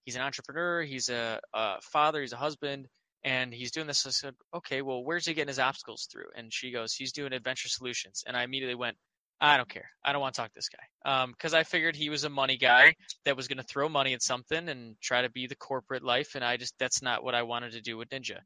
[0.06, 2.86] he's an entrepreneur, he's a, a father, he's a husband,
[3.22, 4.06] and he's doing this.
[4.06, 6.28] I said, okay, well, where's he getting his obstacles through?
[6.36, 8.22] And she goes, he's doing Adventure Solutions.
[8.26, 8.96] And I immediately went,
[9.40, 9.90] I don't care.
[10.02, 11.26] I don't want to talk to this guy.
[11.26, 12.94] Because I figured he was a money guy
[13.24, 16.34] that was going to throw money at something and try to be the corporate life.
[16.34, 18.38] And I just, that's not what I wanted to do with Ninja.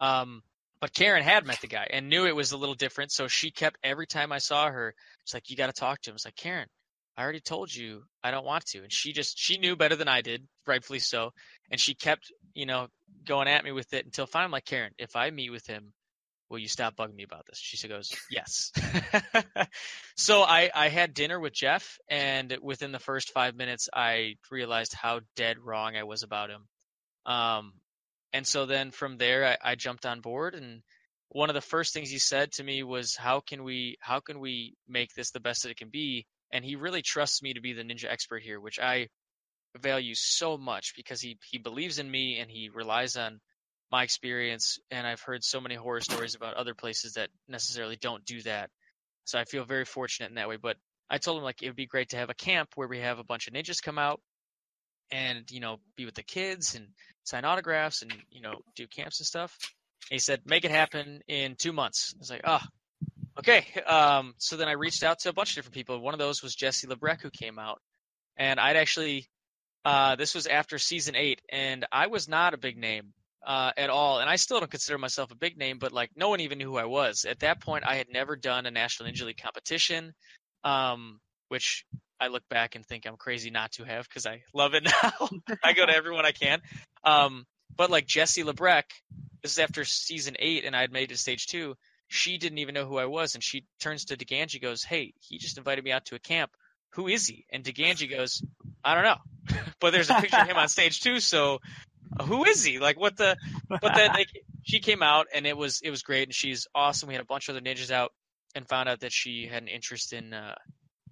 [0.00, 0.42] Um,
[0.80, 3.12] but Karen had met the guy and knew it was a little different.
[3.12, 6.10] So she kept every time I saw her, it's like you got to talk to
[6.10, 6.16] him.
[6.16, 6.66] It's like Karen,
[7.16, 10.08] I already told you I don't want to, and she just she knew better than
[10.08, 11.30] I did, rightfully so,
[11.70, 12.88] and she kept you know
[13.24, 15.92] going at me with it until finally, I'm like Karen, if I meet with him,
[16.52, 17.58] will you stop bugging me about this?
[17.58, 18.72] She goes, yes.
[20.16, 24.92] so I, I had dinner with Jeff, and within the first five minutes, I realized
[24.92, 26.68] how dead wrong I was about him.
[27.24, 27.72] Um,
[28.34, 30.82] and so then from there, I, I jumped on board, and
[31.30, 34.38] one of the first things he said to me was, "How can we, how can
[34.38, 37.62] we make this the best that it can be?" And he really trusts me to
[37.62, 39.08] be the ninja expert here, which I
[39.80, 43.40] value so much because he he believes in me and he relies on
[43.92, 48.24] my experience, and I've heard so many horror stories about other places that necessarily don't
[48.24, 48.70] do that.
[49.24, 50.56] So I feel very fortunate in that way.
[50.56, 50.78] But
[51.10, 53.18] I told him like it would be great to have a camp where we have
[53.18, 54.20] a bunch of ninjas come out
[55.12, 56.88] and you know be with the kids and
[57.24, 59.56] sign autographs and you know do camps and stuff.
[60.10, 62.14] And he said make it happen in two months.
[62.16, 62.62] I was like, oh,
[63.38, 63.66] okay.
[63.86, 66.00] Um, so then I reached out to a bunch of different people.
[66.00, 67.78] One of those was Jesse Labreche who came out,
[68.38, 69.28] and I'd actually
[69.84, 73.12] uh, this was after season eight, and I was not a big name
[73.44, 74.20] uh, at all.
[74.20, 76.70] And I still don't consider myself a big name, but like no one even knew
[76.70, 77.24] who I was.
[77.24, 80.14] At that point, I had never done a National Ninja League competition,
[80.64, 81.84] um, which
[82.20, 85.28] I look back and think I'm crazy not to have because I love it now.
[85.62, 86.60] I go to everyone I can.
[87.04, 88.84] Um, but like Jesse Labreche,
[89.42, 91.74] this is after season eight, and I had made it to stage two.
[92.08, 95.38] She didn't even know who I was, and she turns to DiGangi, goes, "Hey, he
[95.38, 96.52] just invited me out to a camp.
[96.94, 98.42] Who is he?" And DiGangi goes,
[98.84, 101.60] "I don't know, but there's a picture of him on stage two, so
[102.20, 102.78] who is he?
[102.78, 103.36] Like what the?
[103.68, 104.28] But then like
[104.64, 107.08] she came out and it was it was great and she's awesome.
[107.08, 108.12] We had a bunch of other ninjas out
[108.54, 110.54] and found out that she had an interest in uh,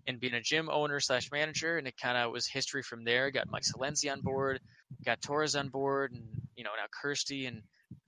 [0.07, 3.31] in being a gym owner slash manager and it kind of was history from there.
[3.31, 4.61] Got Mike Silenzi on board,
[5.05, 6.25] got Torres on board, and
[6.57, 7.63] you know now Kirsty and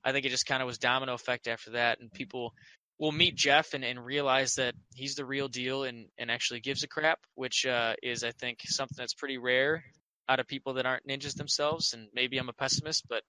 [0.05, 2.55] I think it just kind of was domino effect after that and people
[2.99, 6.85] will meet Jeff and, and realize that he's the real deal and, and actually gives
[6.85, 9.83] a crap, which uh, is I think something that's pretty rare
[10.29, 11.93] out of people that aren't ninjas themselves.
[11.93, 13.23] And maybe I'm a pessimist, but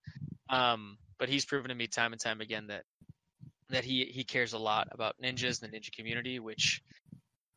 [0.49, 2.84] um, but he's proven to me time and time again that
[3.69, 6.82] that he he cares a lot about ninjas and the ninja community, which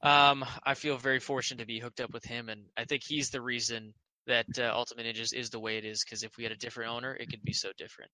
[0.03, 3.31] um, I feel very fortunate to be hooked up with him, and I think he's
[3.31, 3.95] the reason
[4.27, 6.05] that uh, Ultimate Ninjas is the way it is.
[6.05, 8.11] Because if we had a different owner, it could be so different.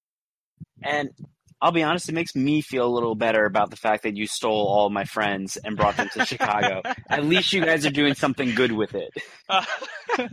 [0.82, 1.10] And
[1.62, 4.26] I'll be honest, it makes me feel a little better about the fact that you
[4.26, 6.82] stole all my friends and brought them to Chicago.
[7.08, 9.12] At least you guys are doing something good with it.
[9.48, 9.64] Uh,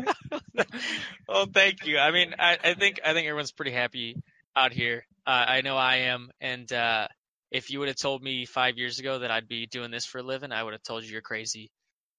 [1.27, 1.99] well, thank you.
[1.99, 4.15] I mean, I, I, think I think everyone's pretty happy
[4.55, 5.05] out here.
[5.27, 7.07] Uh, I know I am, and uh,
[7.51, 10.17] if you would have told me five years ago that I'd be doing this for
[10.17, 11.69] a living, I would have told you you're crazy.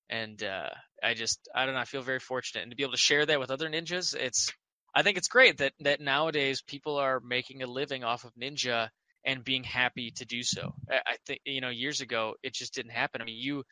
[0.08, 0.68] And uh,
[1.02, 3.26] I just, I don't know, I feel very fortunate, and to be able to share
[3.26, 4.52] that with other ninjas, it's
[4.94, 8.88] I think it's great that that nowadays people are making a living off of ninja
[9.24, 10.74] and being happy to do so.
[10.90, 13.20] I think you know years ago it just didn't happen.
[13.20, 13.64] I mean, you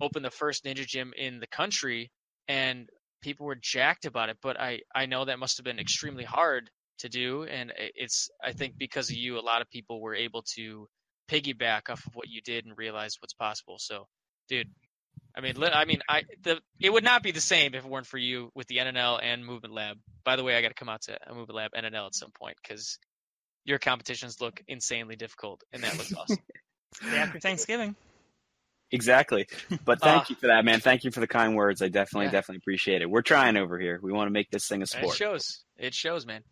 [0.00, 2.10] opened the first ninja gym in the country,
[2.48, 2.88] and
[3.22, 4.38] people were jacked about it.
[4.42, 8.52] But I I know that must have been extremely hard to do, and it's I
[8.52, 10.88] think because of you, a lot of people were able to
[11.28, 13.76] piggyback off of what you did and realize what's possible.
[13.78, 14.06] So,
[14.48, 14.68] dude.
[15.34, 18.06] I mean, I mean, I the it would not be the same if it weren't
[18.06, 19.96] for you with the NNL and Movement Lab.
[20.24, 22.32] By the way, I got to come out to a Movement Lab NNL at some
[22.32, 22.98] point because
[23.64, 26.38] your competitions look insanely difficult, and that was awesome.
[27.14, 27.96] after Thanksgiving.
[28.90, 29.46] Exactly.
[29.84, 30.80] But thank uh, you for that, man.
[30.80, 31.80] Thank you for the kind words.
[31.80, 32.32] I definitely, yeah.
[32.32, 33.08] definitely appreciate it.
[33.08, 33.98] We're trying over here.
[34.02, 35.14] We want to make this thing a sport.
[35.14, 35.64] It shows.
[35.78, 36.42] It shows, man.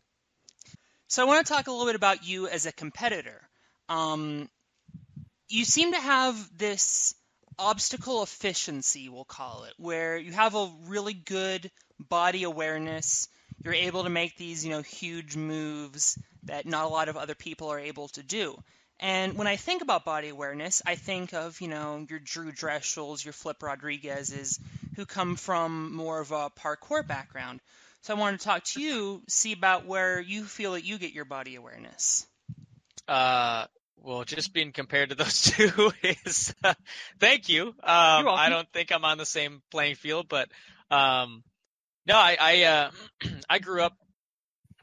[1.09, 3.43] So I want to talk a little bit about you as a competitor.
[3.91, 4.49] Um,
[5.49, 7.15] you seem to have this
[7.59, 13.29] obstacle efficiency, we'll call it, where you have a really good body awareness.
[13.63, 17.35] You're able to make these, you know, huge moves that not a lot of other
[17.35, 18.57] people are able to do.
[18.99, 23.25] And when I think about body awareness, I think of, you know, your Drew Drechsels,
[23.25, 24.61] your Flip Rodriguez's,
[24.97, 27.61] who come from more of a parkour background.
[28.03, 31.13] So I wanted to talk to you, see about where you feel that you get
[31.13, 32.27] your body awareness.
[33.09, 35.93] Uh, well, just being compared to those two
[36.25, 36.75] is uh,
[37.21, 37.69] thank you.
[37.69, 40.49] Um, I don't think I'm on the same playing field, but
[40.91, 41.43] um,
[42.07, 42.91] no, I I, uh,
[43.51, 43.97] I grew up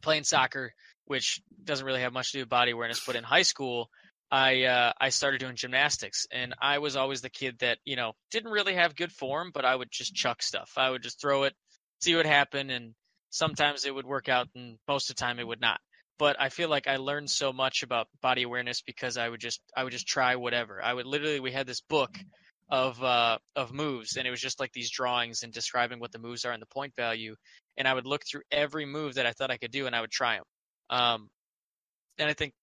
[0.02, 0.74] playing soccer
[1.08, 3.04] which doesn't really have much to do with body awareness.
[3.06, 3.90] But in high school,
[4.30, 8.14] I uh, I started doing gymnastics, and I was always the kid that you know
[8.32, 10.72] didn't really have good form, but I would just chuck stuff.
[10.78, 11.54] I would just throw it,
[12.02, 12.94] see what happened, and
[13.30, 15.80] sometimes it would work out, and most of the time it would not.
[16.20, 19.62] But I feel like I learned so much about body awareness because I would just
[19.76, 20.84] I would just try whatever.
[20.84, 22.18] I would literally we had this book
[22.70, 26.20] of uh, of moves, and it was just like these drawings and describing what the
[26.20, 27.36] moves are and the point value.
[27.78, 30.02] And I would look through every move that I thought I could do, and I
[30.02, 30.44] would try them.
[30.90, 31.30] Um,
[32.18, 32.54] and I think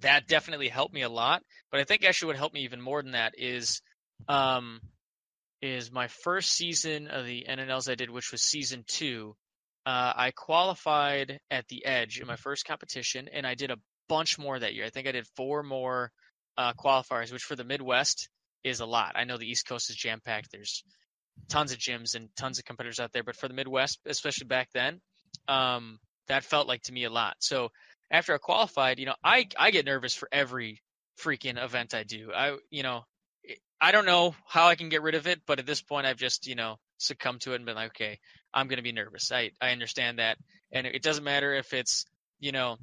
[0.00, 1.42] that definitely helped me a lot.
[1.70, 3.82] But I think actually what helped me even more than that is
[4.28, 4.80] um,
[5.62, 9.34] is my first season of the NNLs I did, which was season two.
[9.86, 13.78] Uh, I qualified at the Edge in my first competition, and I did a
[14.08, 14.84] bunch more that year.
[14.84, 16.12] I think I did four more
[16.56, 18.28] uh, qualifiers, which for the Midwest
[18.62, 19.12] is a lot.
[19.16, 20.52] I know the East Coast is jam packed.
[20.52, 20.84] There's
[21.48, 24.68] tons of gyms and tons of competitors out there, but for the Midwest, especially back
[24.74, 25.00] then,
[25.48, 25.98] um,
[26.30, 27.36] that felt like to me a lot.
[27.40, 27.70] So
[28.10, 30.80] after I qualified, you know, I I get nervous for every
[31.20, 32.30] freaking event I do.
[32.34, 33.04] I you know,
[33.80, 36.16] I don't know how I can get rid of it, but at this point, I've
[36.16, 38.18] just you know succumbed to it and been like, okay,
[38.54, 39.30] I'm to be nervous.
[39.32, 40.38] I I understand that,
[40.72, 42.06] and it doesn't matter if it's
[42.38, 42.76] you know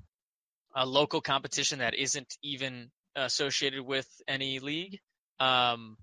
[0.75, 4.99] a local competition that isn't even associated with any league.
[5.39, 5.97] Um,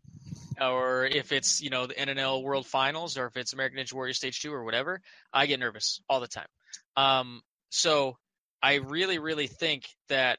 [0.61, 4.15] or if it's you know the NNL World Finals, or if it's American Ninja Warrior
[4.15, 5.01] Stage Two, or whatever,
[5.33, 6.47] I get nervous all the time.
[6.97, 8.17] Um, so
[8.63, 10.39] I really, really think that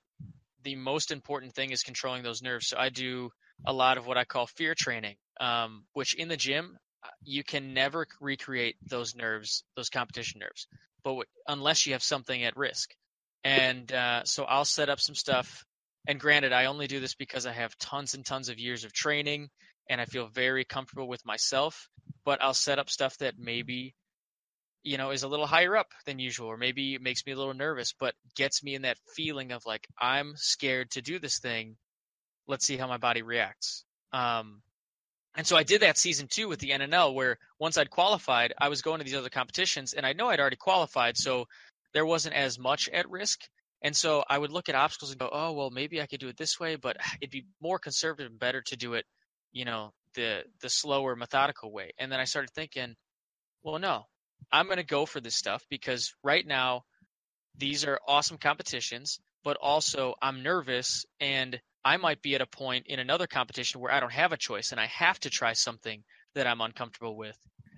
[0.64, 2.68] the most important thing is controlling those nerves.
[2.68, 3.30] So I do
[3.66, 7.44] a lot of what I call fear training, um, which in the gym uh, you
[7.44, 10.68] can never recreate those nerves, those competition nerves,
[11.04, 12.96] but w- unless you have something at risk.
[13.44, 15.64] And uh, so I'll set up some stuff.
[16.08, 18.94] And granted, I only do this because I have tons and tons of years of
[18.94, 19.50] training
[19.90, 21.90] and I feel very comfortable with myself.
[22.26, 23.94] But I'll set up stuff that maybe,
[24.86, 27.36] you know, is a little higher up than usual, or maybe it makes me a
[27.36, 31.40] little nervous, but gets me in that feeling of like, I'm scared to do this
[31.40, 31.76] thing.
[32.48, 33.84] Let's see how my body reacts.
[34.14, 34.62] Um,
[35.36, 38.70] and so I did that season two with the NNL, where once I'd qualified, I
[38.70, 41.46] was going to these other competitions, and I know I'd already qualified, so
[41.94, 43.42] there wasn't as much at risk.
[43.82, 46.28] And so I would look at obstacles and go, oh, well, maybe I could do
[46.28, 49.06] it this way, but it'd be more conservative and better to do it,
[49.52, 51.92] you know, the the slower, methodical way.
[51.98, 52.96] And then I started thinking,
[53.64, 54.06] well, no,
[54.52, 56.84] I'm going to go for this stuff because right now
[57.58, 62.88] these are awesome competitions, but also I'm nervous and I might be at a point
[62.88, 66.04] in another competition where I don't have a choice and I have to try something
[66.34, 67.38] that I'm uncomfortable with.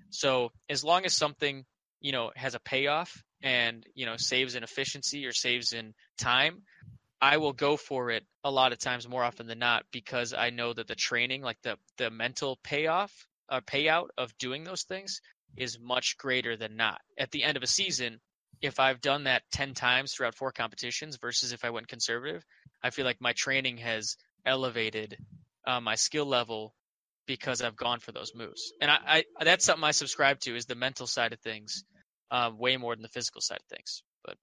[0.10, 1.66] So as long as something,
[2.00, 6.64] you know, has a payoff and you know saves in efficiency or saves in time
[7.22, 10.50] i will go for it a lot of times more often than not because i
[10.50, 13.12] know that the training like the the mental payoff
[13.50, 15.22] or uh, payout of doing those things
[15.56, 18.20] is much greater than not at the end of a season
[18.62, 22.44] if i've done that 10 times throughout four competitions versus if i went conservative
[22.84, 25.18] i feel like my training has elevated
[25.66, 26.74] uh, my skill level
[27.26, 30.66] because i've gone for those moves and I, I that's something i subscribe to is
[30.66, 31.84] the mental side of things
[32.32, 34.04] um, way more than the physical side of things.
[34.26, 34.38] But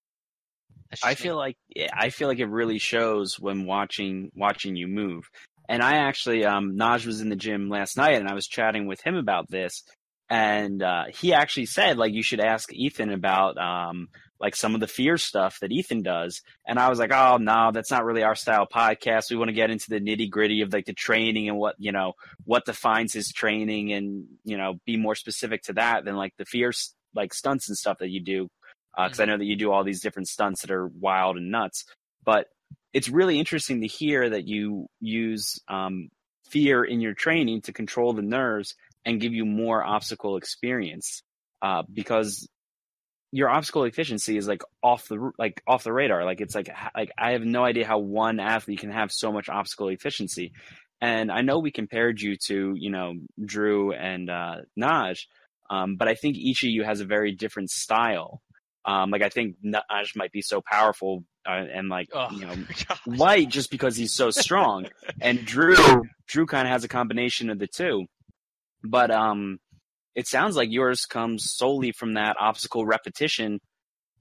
[1.02, 1.57] I feel like
[1.92, 5.28] I feel like it really shows when watching watching you move.
[5.66, 8.86] And I actually, um, Naj was in the gym last night, and I was chatting
[8.86, 9.82] with him about this,
[10.31, 14.09] and uh, he actually said like you should ask Ethan about um,
[14.41, 16.43] like some of the fear stuff that Ethan does.
[16.66, 19.31] And I was like, oh no, that's not really our style podcast.
[19.31, 21.93] We want to get into the nitty gritty of like the training and what you
[21.93, 22.14] know
[22.45, 26.45] what defines his training, and you know be more specific to that than like the
[26.45, 26.72] fear
[27.14, 28.49] like stunts and stuff that you do
[28.97, 29.31] because uh, mm-hmm.
[29.31, 31.85] I know that you do all these different stunts that are wild and nuts.
[32.25, 32.47] But
[32.93, 36.09] it's really interesting to hear that you use um,
[36.49, 41.22] fear in your training to control the nerves and give you more obstacle experience
[41.62, 42.48] uh, because
[43.32, 47.11] your obstacle efficiency is like off the like off the radar like it's like like
[47.18, 50.52] I have no idea how one athlete can have so much obstacle efficiency
[51.00, 55.26] and I know we compared you to you know Drew and uh, Naj
[55.70, 58.42] um, but I think each of you has a very different style.
[58.84, 62.55] Um, like I think Naj might be so powerful uh, and like oh, you know
[63.07, 64.86] light just because he's so strong,
[65.20, 65.76] and Drew
[66.26, 68.07] Drew kind of has a combination of the two.
[68.85, 69.59] But um,
[70.14, 73.61] it sounds like yours comes solely from that obstacle repetition,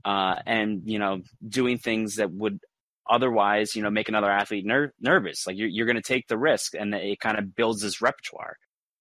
[0.06, 2.60] uh, and you know doing things that would
[3.10, 5.46] otherwise you know make another athlete ner- nervous.
[5.46, 8.56] Like you're you're going to take the risk, and it kind of builds this repertoire.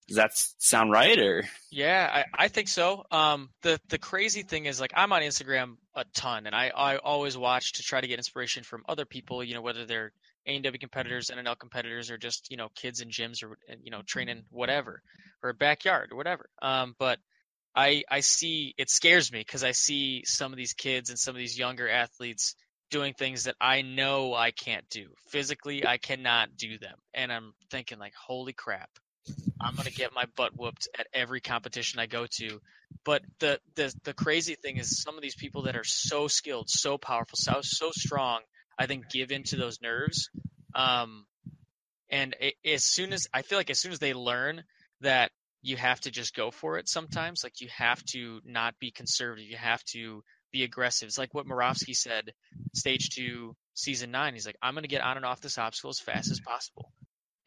[0.09, 1.45] Does that sound right or?
[1.71, 3.05] Yeah, I, I think so.
[3.11, 6.97] Um, the the crazy thing is like I'm on Instagram a ton, and I I
[6.97, 9.45] always watch to try to get inspiration from other people.
[9.45, 10.13] You know, whether they're
[10.49, 14.03] ANW competitors, and NNL competitors, or just you know kids in gyms or you know
[14.07, 15.03] training whatever,
[15.43, 16.47] or a backyard or whatever.
[16.61, 17.19] Um, but
[17.75, 21.35] I I see it scares me because I see some of these kids and some
[21.35, 22.55] of these younger athletes
[22.91, 25.87] doing things that I know I can't do physically.
[25.87, 28.91] I cannot do them, and I'm thinking like, holy crap!
[29.61, 32.61] I'm gonna get my butt whooped at every competition I go to.
[33.05, 36.69] But the the the crazy thing is some of these people that are so skilled,
[36.69, 38.41] so powerful, so so strong,
[38.79, 40.31] I think give into those nerves.
[40.75, 41.27] Um,
[42.11, 44.65] and it, as soon as I feel like as soon as they learn
[45.01, 45.31] that
[45.63, 49.49] you have to just go for it sometimes, like you have to not be conservative,
[49.49, 51.07] you have to be aggressive.
[51.07, 52.33] It's like what Moravsky said,
[52.75, 54.35] stage two season nine.
[54.35, 56.93] He's like, I'm going to get on and off this obstacle as fast as possible.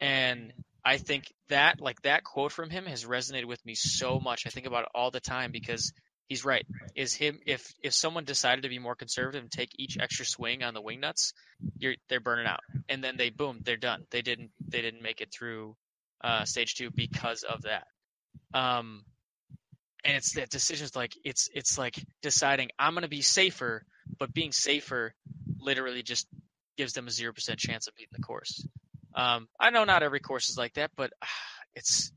[0.00, 0.52] And
[0.84, 4.46] I think that, like that quote from him has resonated with me so much.
[4.46, 5.92] I think about it all the time because
[6.28, 6.66] he's right.
[6.94, 10.62] Is him if if someone decided to be more conservative and take each extra swing
[10.62, 11.32] on the wing nuts,
[11.78, 14.04] you're they're burning out, and then they boom, they're done.
[14.10, 15.76] They didn't they didn't make it through
[16.22, 17.86] uh, stage two because of that.
[18.54, 19.04] Um,
[20.04, 23.84] and it's that decisions like it's it's like deciding I'm to be safer,
[24.18, 25.14] but being safer
[25.58, 26.26] literally just
[26.76, 28.66] gives them a zero percent chance of beating the course.
[29.14, 31.26] Um, I know not every course is like that, but uh,
[31.74, 32.12] it's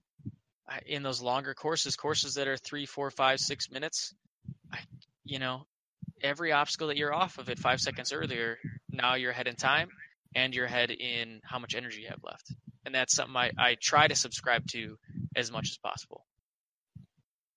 [0.86, 4.13] in those longer courses, courses that are three, four, five, six minutes.
[4.72, 4.80] I,
[5.24, 5.65] you know,
[6.22, 8.57] every obstacle that you're off of it five seconds earlier,
[8.91, 9.89] now you're ahead in time
[10.36, 12.53] and you're ahead in how much energy you have left.
[12.86, 14.97] And that's something I, I try to subscribe to
[15.36, 16.26] as much as possible.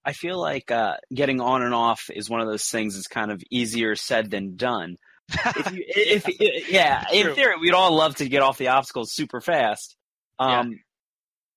[0.04, 3.30] I feel like uh, getting on and off is one of those things that's kind
[3.30, 4.96] of easier said than done.
[5.30, 9.12] if you, if, if, yeah, in theory, we'd all love to get off the obstacles
[9.12, 9.96] super fast.
[10.38, 10.76] Um, yeah.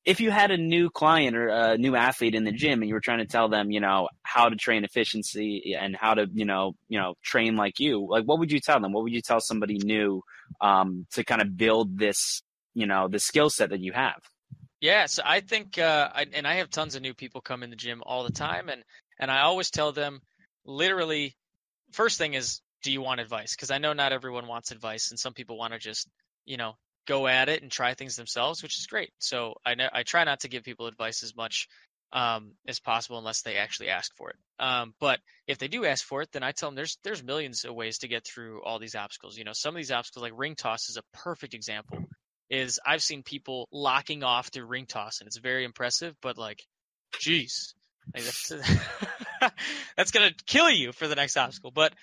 [0.06, 2.94] If you had a new client or a new athlete in the gym and you
[2.94, 6.46] were trying to tell them, you know, how to train efficiency and how to, you
[6.46, 8.94] know, you know, train like you, like what would you tell them?
[8.94, 10.22] What would you tell somebody new
[10.62, 12.44] um, to kind of build this,
[12.76, 14.22] you know, the skill set that you have?
[14.80, 17.72] Yeah, so I think, uh, I, and I have tons of new people come in
[17.72, 18.84] the gym all the time, and
[19.20, 20.22] and I always tell them,
[20.66, 21.36] literally,
[21.92, 23.56] first thing is, do you want advice?
[23.56, 26.08] Because I know not everyone wants advice, and some people want to just,
[26.46, 26.74] you know,
[27.06, 29.12] go at it and try things themselves, which is great.
[29.20, 31.68] So I I try not to give people advice as much
[32.14, 34.38] um, as possible unless they actually ask for it.
[34.60, 37.66] Um, but if they do ask for it, then I tell them there's there's millions
[37.66, 39.38] of ways to get through all these obstacles.
[39.38, 42.06] You know, some of these obstacles, like ring toss, is a perfect example
[42.50, 46.16] is I've seen people locking off through ring toss, and it's very impressive.
[46.22, 46.64] But like,
[47.20, 47.74] jeez,
[48.14, 48.54] like that's,
[49.98, 51.72] that's gonna kill you for the next obstacle.
[51.72, 51.94] But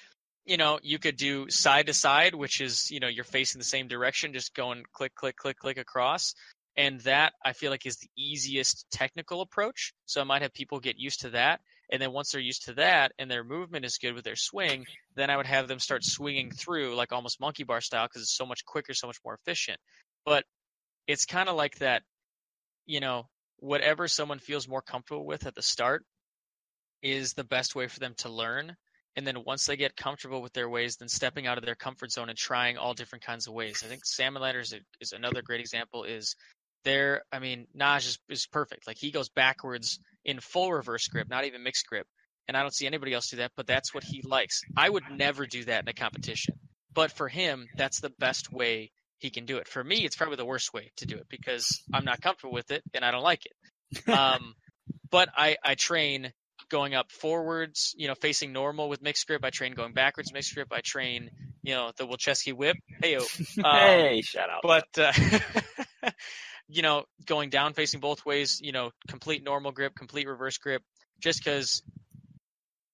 [0.45, 3.64] you know, you could do side to side, which is you know you're facing the
[3.64, 6.34] same direction, just going click, click, click, click across.
[6.74, 9.93] And that I feel like is the easiest technical approach.
[10.07, 11.61] So I might have people get used to that.
[11.90, 14.86] And then once they're used to that and their movement is good with their swing,
[15.14, 18.36] then I would have them start swinging through like almost monkey bar style because it's
[18.36, 19.78] so much quicker, so much more efficient.
[20.24, 20.45] But
[21.07, 22.03] it's kind of like that,
[22.86, 23.28] you know,
[23.59, 26.05] whatever someone feels more comfortable with at the start
[27.03, 28.74] is the best way for them to learn.
[29.16, 32.12] And then once they get comfortable with their ways, then stepping out of their comfort
[32.12, 33.82] zone and trying all different kinds of ways.
[33.84, 36.04] I think salmon ladder is, a, is another great example.
[36.04, 36.34] Is
[36.84, 37.22] there?
[37.30, 38.86] I mean, Naj is, is perfect.
[38.86, 42.06] Like he goes backwards in full reverse grip, not even mixed grip.
[42.48, 44.62] And I don't see anybody else do that, but that's what he likes.
[44.76, 46.56] I would never do that in a competition.
[46.92, 49.68] But for him, that's the best way he can do it.
[49.68, 52.70] For me, it's probably the worst way to do it because I'm not comfortable with
[52.70, 53.52] it and I don't like it.
[54.08, 54.54] Um,
[55.10, 56.32] but I, I train
[56.73, 59.45] going up forwards, you know, facing normal with mixed grip.
[59.45, 60.68] I train going backwards mixed grip.
[60.73, 61.31] I train,
[61.62, 62.77] you know, the Wilczewski whip.
[63.01, 63.25] Hey, um,
[63.64, 64.62] hey, shout out.
[64.62, 65.12] But, uh,
[66.68, 70.83] you know, going down facing both ways, you know, complete normal grip, complete reverse grip,
[71.20, 71.83] just because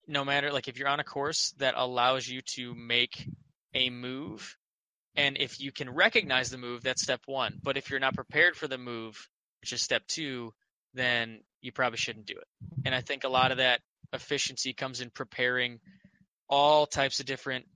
[0.09, 3.29] no matter, like, if you're on a course that allows you to make
[3.74, 4.57] a move
[5.14, 7.61] and if you can recognize the move, that's step one.
[7.62, 9.29] But if you're not prepared for the move,
[9.61, 10.53] which is step two,
[10.95, 12.47] then you probably shouldn't do it.
[12.84, 13.80] And I think a lot of that
[14.12, 15.80] efficiency comes in preparing
[16.49, 17.66] all types of different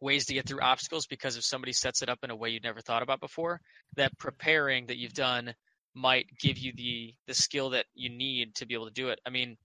[0.00, 2.62] ways to get through obstacles because if somebody sets it up in a way you'd
[2.62, 3.60] never thought about before,
[3.96, 5.54] that preparing that you've done
[5.94, 9.18] might give you the the skill that you need to be able to do it.
[9.26, 9.56] I mean,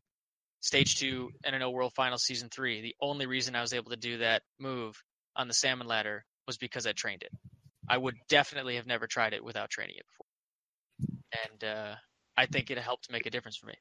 [0.62, 2.82] stage two NNL World Final Season three.
[2.82, 4.96] The only reason I was able to do that move
[5.36, 7.32] on the salmon ladder was because I trained it.
[7.88, 11.10] I would definitely have never tried it without training it before.
[11.46, 11.96] And uh,
[12.38, 13.76] I think it helped make a difference for me.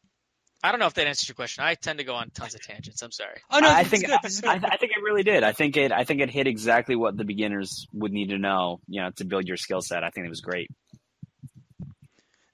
[0.65, 1.65] I don't know if that answers your question.
[1.65, 3.03] I tend to go on tons of tangents.
[3.03, 3.41] I'm sorry.
[3.51, 5.43] Oh no, I think I, I, think it really did.
[5.43, 8.81] I think it I think it hit exactly what the beginners would need to know,
[8.87, 10.05] you know, to build your skill set.
[10.05, 10.71] I think it was great.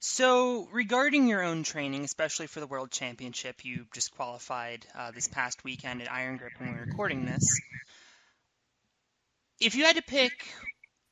[0.01, 5.27] So, regarding your own training, especially for the World Championship, you just qualified uh, this
[5.27, 7.59] past weekend at Iron Grip when we were recording this
[9.59, 10.31] if you had to pick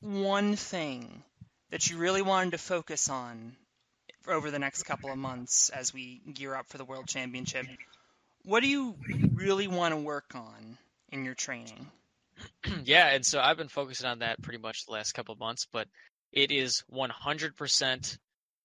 [0.00, 1.22] one thing
[1.70, 3.56] that you really wanted to focus on
[4.30, 7.66] over the next couple of months as we gear up for the World Championship,
[8.44, 8.94] what do you
[9.34, 10.78] really want to work on
[11.10, 11.86] in your training?
[12.84, 15.66] yeah, and so I've been focusing on that pretty much the last couple of months,
[15.72, 15.88] but
[16.32, 18.18] it is 100%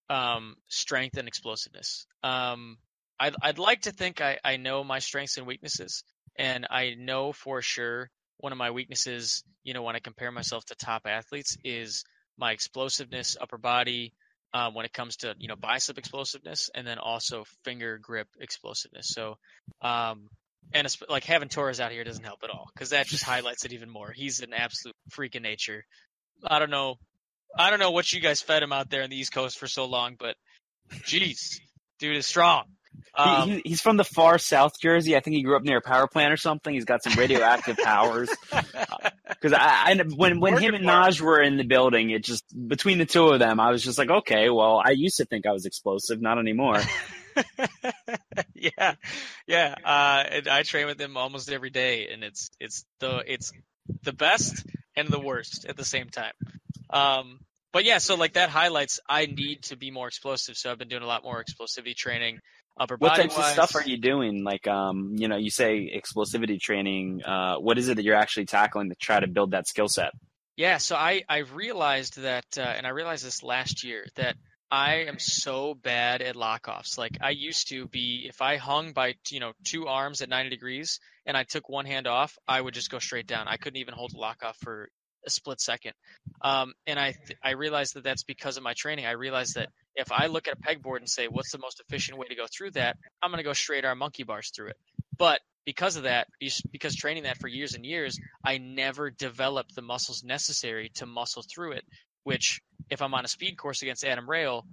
[0.09, 2.05] um, strength and explosiveness.
[2.24, 2.78] Um,
[3.20, 6.03] I'd, I'd like to think I, I know my strengths and weaknesses,
[6.38, 10.66] and I know for sure one of my weaknesses, you know, when I compare myself
[10.66, 12.03] to top athletes is
[12.38, 14.14] my explosiveness, upper body,
[14.54, 19.08] um, when it comes to, you know, bicep explosiveness and then also finger grip explosiveness.
[19.08, 19.38] So,
[19.82, 20.30] um,
[20.74, 23.74] and like having Torres out here doesn't help at all because that just highlights it
[23.74, 24.12] even more.
[24.12, 25.84] He's an absolute freak of nature.
[26.45, 26.95] I don't know.
[27.58, 29.68] I don't know what you guys fed him out there in the East Coast for
[29.68, 30.36] so long, but
[31.06, 31.60] jeez,
[31.99, 32.66] dude is strong.
[33.15, 35.15] Um, he, he's from the far South Jersey.
[35.15, 36.73] I think he grew up near a power plant or something.
[36.73, 38.29] He's got some radioactive powers.
[39.25, 42.97] Because I, I, when when him and Naj were in the building, it just between
[42.97, 45.51] the two of them, I was just like, okay, well, I used to think I
[45.51, 46.79] was explosive, not anymore.
[48.53, 48.95] yeah,
[49.47, 49.75] yeah.
[49.83, 53.51] Uh, I train with him almost every day, and it's it's the it's
[54.03, 54.65] the best
[54.95, 56.33] and the worst at the same time.
[56.89, 57.39] Um,
[57.73, 60.55] but yeah, so like that highlights I need to be more explosive.
[60.55, 62.39] So I've been doing a lot more explosivity training.
[62.76, 64.43] Upper what types of stuff are you doing?
[64.43, 67.24] Like, um, you know, you say explosivity training.
[67.24, 70.11] Uh, what is it that you're actually tackling to try to build that skill set?
[70.55, 74.36] Yeah, so I I realized that, uh, and I realized this last year that
[74.71, 76.97] I am so bad at lockoffs.
[76.97, 80.49] Like I used to be, if I hung by you know two arms at 90
[80.49, 83.47] degrees and I took one hand off, I would just go straight down.
[83.47, 84.89] I couldn't even hold a lockoff for
[85.26, 85.93] a split second.
[86.41, 89.05] Um, and I th- I realized that that's because of my training.
[89.05, 92.17] I realized that if I look at a pegboard and say what's the most efficient
[92.17, 94.77] way to go through that, I'm going to go straight arm monkey bars through it.
[95.17, 96.27] But because of that,
[96.71, 101.43] because training that for years and years, I never developed the muscles necessary to muscle
[101.49, 101.85] through it
[102.23, 104.63] which if I'm on a speed course against Adam Rayl,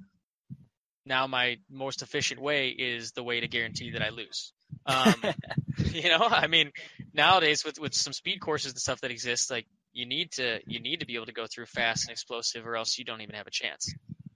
[1.04, 4.52] now my most efficient way is the way to guarantee that I lose.
[4.86, 5.14] Um,
[5.92, 6.70] you know, I mean,
[7.12, 10.80] nowadays with with some speed courses and stuff that exist, like you need to you
[10.80, 13.34] need to be able to go through fast and explosive, or else you don't even
[13.34, 13.92] have a chance.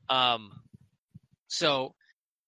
[0.09, 0.51] Um,
[1.55, 1.95] so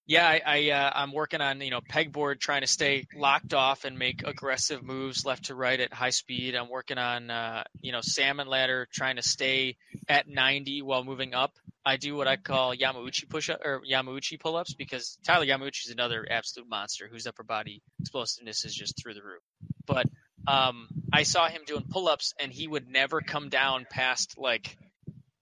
[0.09, 3.85] yeah, I, I uh, I'm working on you know pegboard, trying to stay locked off
[3.85, 6.55] and make aggressive moves left to right at high speed.
[6.55, 9.77] I'm working on uh, you know salmon ladder, trying to stay
[10.09, 11.53] at 90 while moving up.
[11.85, 15.87] I do what I call Yamauchi push up or Yamauchi pull ups because Tyler Yamauchi
[15.87, 19.43] is another absolute monster whose upper body explosiveness is just through the roof.
[19.87, 20.07] But
[20.47, 24.77] um, I saw him doing pull ups and he would never come down past like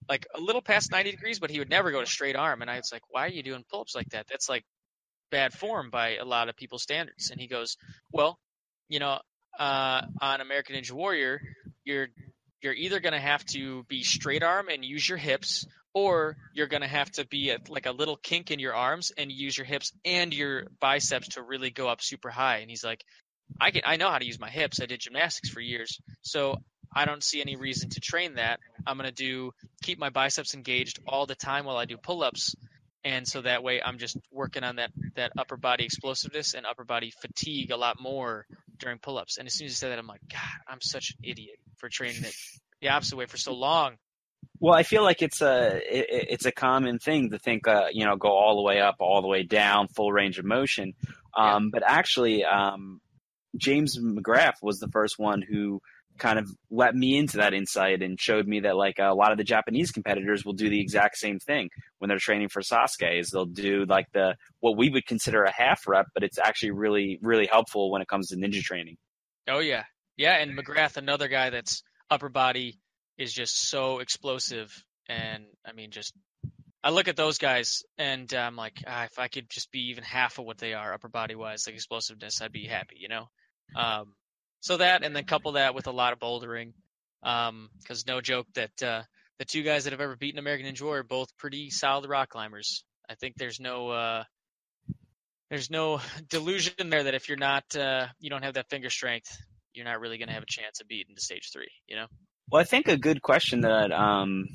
[0.09, 2.61] like a little past 90 degrees, but he would never go to straight arm.
[2.61, 4.27] And I was like, why are you doing pull ups like that?
[4.29, 4.63] That's like
[5.31, 7.31] bad form by a lot of people's standards.
[7.31, 7.77] And he goes,
[8.11, 8.37] well,
[8.89, 9.19] you know,
[9.59, 11.41] uh, on American Ninja Warrior,
[11.83, 12.07] you're
[12.61, 16.67] you're either going to have to be straight arm and use your hips, or you're
[16.67, 19.57] going to have to be at like a little kink in your arms and use
[19.57, 22.57] your hips and your biceps to really go up super high.
[22.57, 23.03] And he's like,
[23.61, 24.81] I can I know how to use my hips.
[24.81, 26.57] I did gymnastics for years, so
[26.93, 28.59] I don't see any reason to train that.
[28.85, 32.55] I'm going to do keep my biceps engaged all the time while I do pull-ups.
[33.03, 36.83] And so that way I'm just working on that, that upper body explosiveness and upper
[36.83, 38.47] body fatigue a lot more
[38.79, 39.37] during pull-ups.
[39.37, 41.87] And as soon as you said that, I'm like, God, I'm such an idiot for
[41.87, 42.33] training it
[42.81, 43.97] the opposite way for so long.
[44.59, 48.05] Well, I feel like it's a it, it's a common thing to think, uh, you
[48.05, 50.93] know, go all the way up, all the way down, full range of motion.
[51.37, 51.69] Um, yeah.
[51.73, 53.01] But actually, um,
[53.57, 55.81] James McGrath was the first one who
[56.17, 59.37] kind of let me into that insight and showed me that like a lot of
[59.37, 63.29] the Japanese competitors will do the exact same thing when they're training for Sasuke is
[63.29, 67.19] they'll do like the what we would consider a half rep, but it's actually really
[67.21, 68.97] really helpful when it comes to ninja training.
[69.47, 69.83] Oh yeah,
[70.17, 72.79] yeah, and McGrath, another guy that's upper body
[73.17, 74.71] is just so explosive,
[75.07, 76.13] and I mean just.
[76.83, 79.89] I look at those guys and I'm um, like, ah, if I could just be
[79.89, 83.07] even half of what they are upper body wise, like explosiveness, I'd be happy, you
[83.07, 83.27] know.
[83.75, 84.13] Um,
[84.65, 86.73] so that, and then couple that with a lot of bouldering,
[87.21, 87.69] because um,
[88.07, 89.03] no joke that uh,
[89.37, 92.83] the two guys that have ever beaten American Ninja are both pretty solid rock climbers.
[93.07, 94.23] I think there's no uh,
[95.51, 99.37] there's no delusion there that if you're not uh, you don't have that finger strength,
[99.75, 101.69] you're not really going to have a chance of beating to stage three.
[101.87, 102.07] You know.
[102.49, 104.47] Well, I think a good question that um,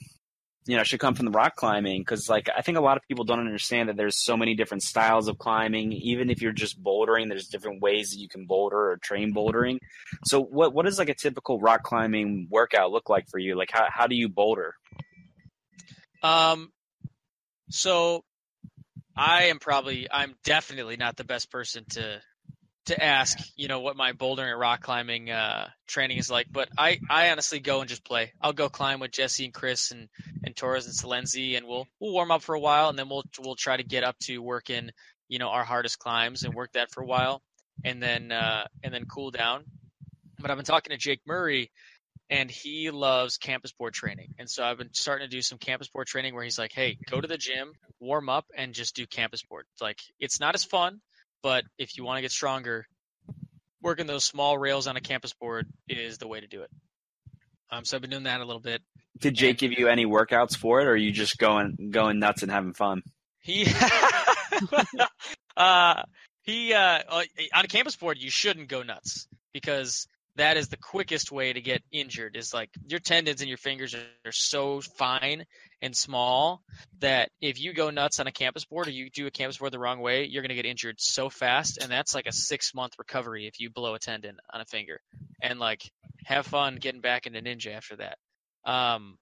[0.67, 3.03] you know should come from the rock climbing because like i think a lot of
[3.09, 5.93] people don't understand that there's so many different styles of climbing.
[5.93, 9.79] Even if you're just bouldering there's different ways that you can boulder or train bouldering.
[10.25, 13.57] So what what does like a typical rock climbing workout look like for you?
[13.57, 14.75] Like how, how do you boulder?
[16.23, 16.71] Um
[17.71, 18.25] so
[19.17, 22.21] i am probably i'm definitely not the best person to
[22.91, 26.47] to ask, you know, what my bouldering and rock climbing uh, training is like.
[26.53, 28.33] But I, I honestly go and just play.
[28.41, 30.09] I'll go climb with Jesse and Chris and,
[30.45, 33.25] and Torres and Silenzi, and we'll we'll warm up for a while, and then we'll
[33.41, 34.91] we'll try to get up to working,
[35.29, 37.43] you know, our hardest climbs and work that for a while,
[37.85, 39.65] and then uh, and then cool down.
[40.41, 41.71] But I've been talking to Jake Murray,
[42.29, 45.89] and he loves campus board training, and so I've been starting to do some campus
[45.89, 49.07] board training where he's like, "Hey, go to the gym, warm up, and just do
[49.07, 51.01] campus board." Like it's not as fun
[51.43, 52.87] but if you want to get stronger,
[53.83, 56.71] working those small rails on a campus board is the way to do it.
[57.71, 58.83] Um, so I've been doing that a little bit.
[59.19, 62.43] Did Jake give you any workouts for it, or are you just going going nuts
[62.43, 63.03] and having fun?
[63.41, 63.67] He,
[65.57, 66.03] uh,
[66.43, 66.99] he uh,
[67.55, 70.07] on a campus board, you shouldn't go nuts because
[70.37, 73.95] that is the quickest way to get injured is like your tendons and your fingers
[73.95, 75.45] are, so fine
[75.83, 76.63] and small
[77.01, 79.73] that if you go nuts on a campus board or you do a campus board
[79.73, 81.79] the wrong way, you're going to get injured so fast.
[81.79, 85.01] And that's like a six month recovery if you blow a tendon on a finger.
[85.43, 85.83] And like,
[86.25, 88.19] have fun getting back into ninja after that.
[88.65, 89.19] Um,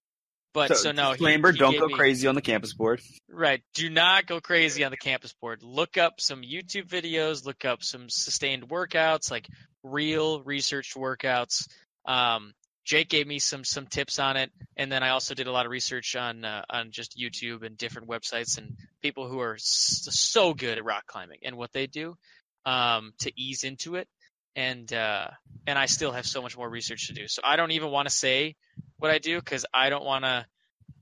[0.54, 3.00] but so, so no, disclaimer: he, he don't go me, crazy on the campus board.
[3.30, 5.62] Right, do not go crazy on the campus board.
[5.62, 7.44] Look up some YouTube videos.
[7.44, 9.46] Look up some sustained workouts, like
[9.82, 11.68] real researched workouts.
[12.04, 12.52] Um,
[12.84, 15.66] Jake gave me some some tips on it, and then I also did a lot
[15.66, 20.54] of research on uh, on just YouTube and different websites and people who are so
[20.54, 22.16] good at rock climbing and what they do
[22.64, 24.08] um, to ease into it.
[24.56, 25.28] And uh,
[25.66, 27.28] and I still have so much more research to do.
[27.28, 28.56] So I don't even want to say
[28.96, 30.46] what I do because I don't want to,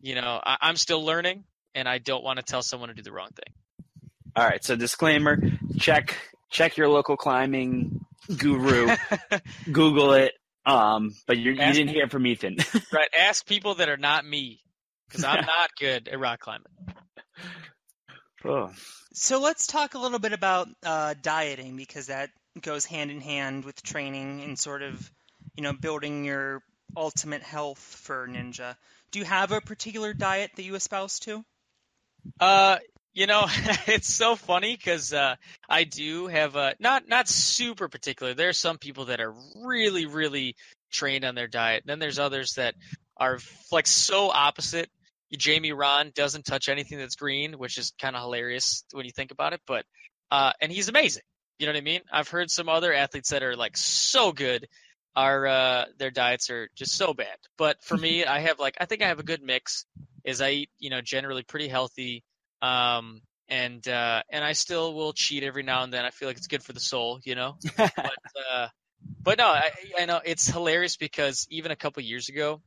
[0.01, 1.45] you know, I, I'm still learning,
[1.77, 3.55] and I don't want to tell someone to do the wrong thing.
[4.35, 4.63] All right.
[4.65, 5.39] So disclaimer:
[5.79, 6.17] check
[6.51, 8.05] check your local climbing
[8.37, 8.95] guru.
[9.73, 10.33] Google it.
[10.65, 12.57] Um, but you didn't hear from Ethan.
[12.93, 13.09] right.
[13.17, 14.61] Ask people that are not me,
[15.09, 16.67] because I'm not good at rock climbing.
[18.45, 18.73] Oh.
[19.13, 23.65] So let's talk a little bit about uh, dieting because that goes hand in hand
[23.65, 25.11] with training and sort of,
[25.57, 26.63] you know, building your
[26.97, 28.77] ultimate health for ninja.
[29.11, 31.45] Do you have a particular diet that you espouse to?
[32.41, 32.79] Uh,
[33.17, 33.47] you know,
[33.87, 35.37] it's so funny because uh,
[35.69, 38.35] I do have a not not super particular.
[38.35, 40.55] There are some people that are really really
[40.93, 41.85] trained on their diet.
[41.87, 42.75] Then there's others that
[43.17, 43.39] are
[43.73, 44.91] like so opposite.
[45.37, 49.33] Jamie Rahn doesn't touch anything that's green, which is kind of hilarious when you think
[49.33, 49.61] about it.
[49.67, 49.87] But
[50.31, 51.23] uh, and he's amazing.
[51.59, 52.03] You know what I mean?
[52.13, 54.69] I've heard some other athletes that are like so good.
[55.17, 57.39] Are uh, their diets are just so bad.
[57.57, 59.87] But for me, I have like I think I have a good mix.
[60.23, 62.23] Is I eat you know generally pretty healthy
[62.67, 66.05] um, and uh, and I still will cheat every now and then.
[66.05, 67.57] I feel like it's good for the soul, you know.
[67.77, 67.91] but
[68.53, 68.69] uh,
[69.23, 72.61] but no, I, I know it's hilarious because even a couple years ago,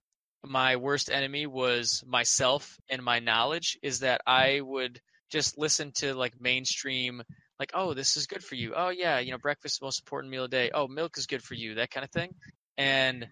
[0.45, 3.77] my worst enemy was myself and my knowledge.
[3.81, 7.23] Is that I would just listen to like mainstream,
[7.59, 8.73] like oh this is good for you.
[8.75, 10.71] Oh yeah, you know breakfast is the most important meal of the day.
[10.73, 12.31] Oh milk is good for you, that kind of thing.
[12.77, 13.27] And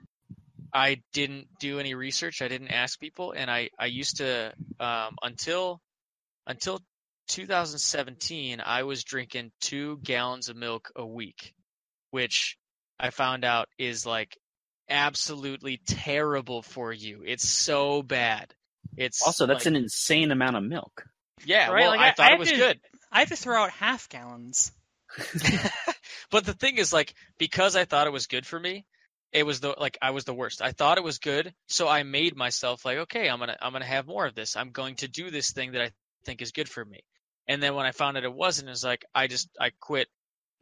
[0.74, 2.42] I didn't do any research.
[2.42, 5.82] I didn't ask people, and I I used to um, until
[6.48, 6.82] until
[7.28, 11.54] 2017, I was drinking two gallons of milk a week,
[12.12, 12.58] which
[13.00, 14.38] I found out is like
[14.90, 17.24] absolutely terrible for you.
[17.26, 18.54] It's so bad.
[18.96, 21.06] It's also that's like, an insane amount of milk.
[21.46, 21.82] Yeah, right?
[21.82, 22.80] well, like, I, I, thought I it was to, good.
[23.12, 24.72] I have to throw out half gallons.
[26.32, 28.86] but the thing is, like, because I thought it was good for me,
[29.32, 30.62] it was the like I was the worst.
[30.62, 33.86] I thought it was good, so I made myself like, okay, I'm gonna I'm gonna
[33.86, 34.56] have more of this.
[34.56, 35.92] I'm going to do this thing that I
[36.28, 37.00] think is good for me.
[37.48, 40.08] And then when I found out it wasn't, it was like I just I quit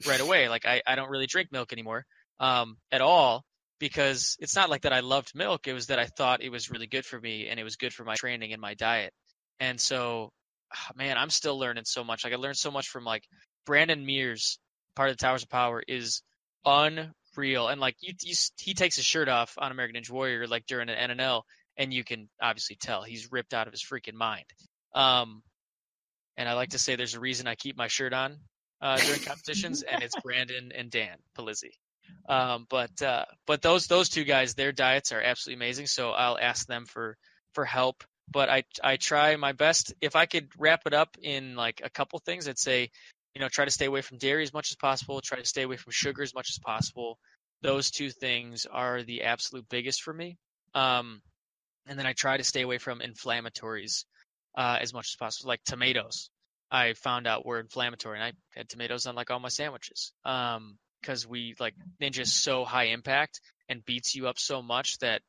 [0.07, 0.47] right away.
[0.47, 2.05] Like I, I don't really drink milk anymore
[2.39, 3.43] um, at all
[3.79, 5.67] because it's not like that I loved milk.
[5.67, 7.93] It was that I thought it was really good for me and it was good
[7.93, 9.13] for my training and my diet.
[9.59, 10.31] And so,
[10.73, 12.23] ah, man, I'm still learning so much.
[12.23, 13.23] Like I learned so much from like
[13.65, 14.59] Brandon Mears,
[14.95, 16.21] part of the Towers of Power, is
[16.65, 17.67] unreal.
[17.67, 20.89] And like you, you, he takes his shirt off on American Ninja Warrior like during
[20.89, 21.41] an NNL,
[21.77, 24.45] and you can obviously tell he's ripped out of his freaking mind.
[24.93, 25.41] Um,
[26.37, 28.37] and I like to say there's a reason I keep my shirt on
[28.81, 31.71] uh, during competitions, and it's Brandon and Dan Polizzi.
[32.27, 35.87] Um, but uh, but those those two guys, their diets are absolutely amazing.
[35.87, 37.17] So I'll ask them for
[37.53, 38.03] for help.
[38.31, 39.93] But I I try my best.
[40.01, 42.89] If I could wrap it up in like a couple things, I'd say,
[43.33, 45.21] you know, try to stay away from dairy as much as possible.
[45.21, 47.19] Try to stay away from sugar as much as possible.
[47.61, 50.37] Those two things are the absolute biggest for me.
[50.73, 51.21] Um,
[51.87, 54.05] and then I try to stay away from inflammatories
[54.55, 55.49] uh, as much as possible.
[55.49, 56.29] Like tomatoes,
[56.71, 60.13] I found out were inflammatory, and I had tomatoes on like all my sandwiches.
[60.23, 63.39] Um, because we like Ninja is so high impact
[63.69, 65.21] and beats you up so much that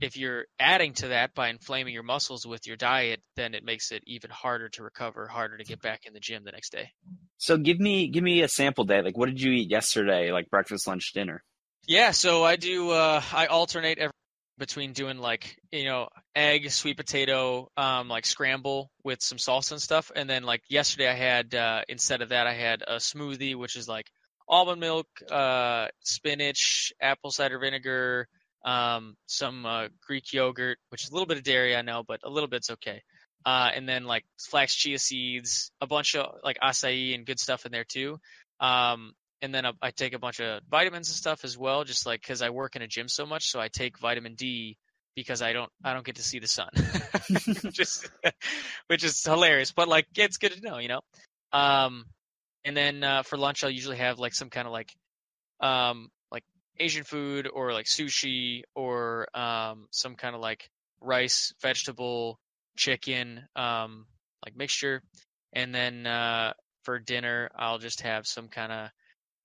[0.00, 3.92] if you're adding to that by inflaming your muscles with your diet, then it makes
[3.92, 6.90] it even harder to recover, harder to get back in the gym the next day.
[7.38, 9.02] So give me give me a sample day.
[9.02, 10.32] Like what did you eat yesterday?
[10.32, 11.42] Like breakfast, lunch, dinner?
[11.86, 12.90] Yeah, so I do.
[12.90, 14.12] Uh, I alternate every
[14.58, 19.82] between doing like you know egg sweet potato um like scramble with some salsa and
[19.82, 23.56] stuff and then like yesterday i had uh instead of that i had a smoothie
[23.56, 24.06] which is like
[24.48, 28.28] almond milk uh spinach apple cider vinegar
[28.64, 32.20] um some uh, greek yogurt which is a little bit of dairy i know but
[32.22, 33.02] a little bit's okay
[33.46, 37.64] uh and then like flax chia seeds a bunch of like acai and good stuff
[37.64, 38.18] in there too
[38.60, 39.12] um
[39.42, 42.40] and then I take a bunch of vitamins and stuff as well, just like because
[42.40, 44.78] I work in a gym so much, so I take vitamin D
[45.16, 46.68] because I don't I don't get to see the sun,
[47.72, 48.08] just
[48.86, 51.00] which is hilarious, but like it's good to know, you know.
[51.52, 52.06] Um,
[52.64, 54.94] and then uh, for lunch I'll usually have like some kind of like
[55.60, 56.44] um like
[56.78, 60.70] Asian food or like sushi or um, some kind of like
[61.00, 62.38] rice, vegetable,
[62.76, 64.06] chicken, um,
[64.44, 65.02] like mixture,
[65.52, 66.52] and then uh,
[66.84, 68.90] for dinner I'll just have some kind of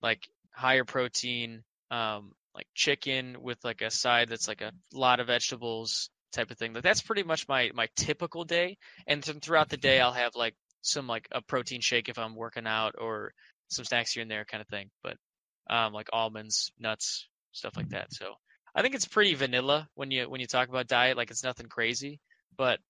[0.02, 5.28] like higher protein, um, like chicken with like a side that's like a lot of
[5.28, 6.72] vegetables type of thing.
[6.72, 8.76] Like that's pretty much my my typical day.
[9.06, 12.34] And th- throughout the day I'll have like some like a protein shake if I'm
[12.34, 13.32] working out or
[13.68, 14.90] some snacks here and there kind of thing.
[15.02, 15.16] But
[15.70, 18.12] um, like almonds, nuts, stuff like that.
[18.12, 18.34] So
[18.74, 21.16] I think it's pretty vanilla when you when you talk about diet.
[21.16, 22.20] Like it's nothing crazy.
[22.56, 22.80] But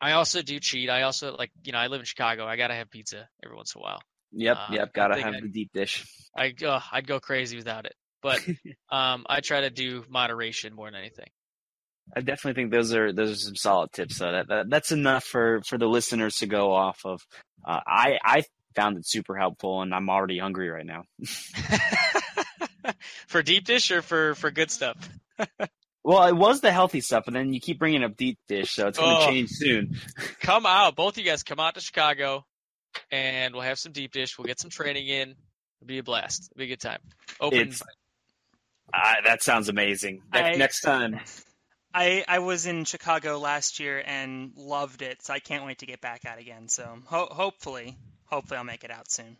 [0.00, 0.90] I also do cheat.
[0.90, 2.46] I also like you know I live in Chicago.
[2.46, 4.00] I gotta have pizza every once in a while.
[4.36, 4.92] Yep, Uh, yep.
[4.94, 6.04] Gotta have I- the deep dish.
[6.36, 7.94] I uh, I'd go crazy without it.
[8.22, 8.40] But
[8.90, 11.28] um, I try to do moderation more than anything.
[12.16, 14.16] I definitely think those are those are some solid tips.
[14.16, 17.22] So that, that that's enough for for the listeners to go off of.
[17.66, 18.42] Uh, I I
[18.74, 21.04] found it super helpful, and I'm already hungry right now.
[23.26, 24.96] for deep dish or for for good stuff.
[26.06, 28.88] Well, it was the healthy stuff, and then you keep bringing up deep dish, so
[28.88, 29.26] it's going to Oh.
[29.26, 29.96] change soon.
[30.42, 32.44] Come out, both of you guys come out to Chicago,
[33.10, 34.38] and we'll have some deep dish.
[34.38, 35.30] We'll get some training in.
[35.30, 36.48] It'll be a blast.
[36.52, 37.00] It'll be a good time.
[37.40, 37.72] Open.
[38.92, 40.22] Uh, that sounds amazing.
[40.32, 41.18] Ne- I- Next time,
[41.92, 45.86] I, I was in Chicago last year and loved it, so I can't wait to
[45.86, 46.68] get back out again.
[46.68, 49.36] So ho- hopefully, hopefully I'll make it out soon.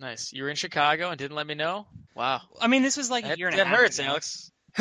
[0.00, 0.32] Nice.
[0.32, 1.86] You were in Chicago and didn't let me know.
[2.14, 2.40] Wow.
[2.60, 4.08] I mean, this was like a year and a half That hurts, ago.
[4.08, 4.50] Alex.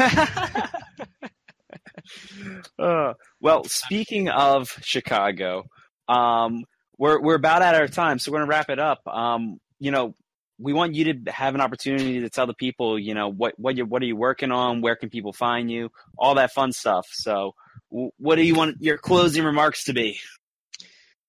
[2.80, 5.66] uh, well, speaking of Chicago,
[6.08, 6.64] um,
[6.98, 9.02] we're we're about at our time, so we're to wrap it up.
[9.08, 10.16] Um, you know,
[10.60, 13.78] we want you to have an opportunity to tell the people, you know, what what
[13.78, 14.82] you what are you working on?
[14.82, 15.90] Where can people find you?
[16.18, 17.08] All that fun stuff.
[17.12, 17.54] So,
[17.90, 20.20] what do you want your closing remarks to be?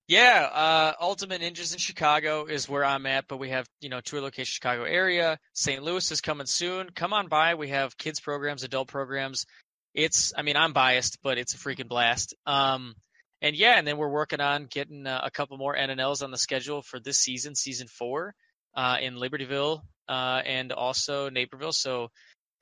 [0.08, 4.00] Yeah, uh, Ultimate Ninjas in Chicago is where I'm at, but we have, you know,
[4.00, 5.38] tour location Chicago area.
[5.52, 5.82] St.
[5.82, 6.88] Louis is coming soon.
[6.94, 7.56] Come on by.
[7.56, 9.44] We have kids programs, adult programs.
[9.92, 12.34] It's, I mean, I'm biased, but it's a freaking blast.
[12.46, 12.94] Um,
[13.42, 16.38] and yeah, and then we're working on getting uh, a couple more NNLs on the
[16.38, 18.34] schedule for this season, season four,
[18.74, 21.72] uh, in Libertyville, uh, and also Naperville.
[21.72, 22.08] So,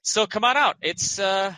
[0.03, 0.77] so come on out.
[0.83, 1.55] It's, uh,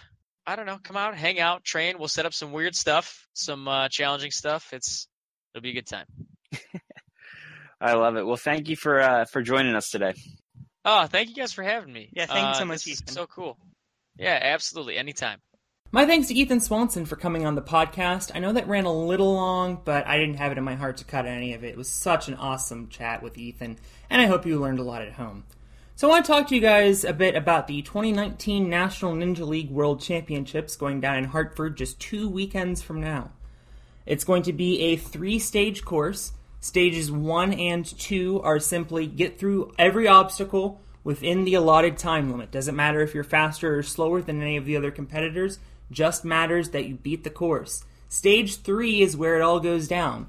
[0.47, 1.99] I don't know, come out, hang out, train.
[1.99, 4.73] We'll set up some weird stuff, some, uh, challenging stuff.
[4.73, 5.09] It's,
[5.55, 6.07] It'll be a good time.
[7.81, 8.27] I love it.
[8.27, 10.15] Well, thank you for uh, for joining us today.
[10.85, 12.11] Oh, thank you guys for having me.
[12.13, 13.57] Yeah, thank you so Uh, much, this is So cool.
[14.19, 14.97] Yeah, absolutely.
[14.97, 15.39] Anytime.
[15.91, 18.31] My thanks to Ethan Swanson for coming on the podcast.
[18.35, 20.99] I know that ran a little long, but I didn't have it in my heart
[20.99, 21.69] to cut any of it.
[21.69, 23.79] It was such an awesome chat with Ethan,
[24.11, 25.45] and I hope you learned a lot at home.
[25.97, 29.49] So I want to talk to you guys a bit about the 2019 National Ninja
[29.49, 33.31] League World Championships going down in Hartford just two weekends from now.
[34.05, 36.33] It's going to be a three stage course.
[36.61, 42.51] Stages one and two are simply get through every obstacle within the allotted time limit.
[42.51, 45.59] Doesn't matter if you're faster or slower than any of the other competitors,
[45.91, 47.85] just matters that you beat the course.
[48.09, 50.27] Stage three is where it all goes down.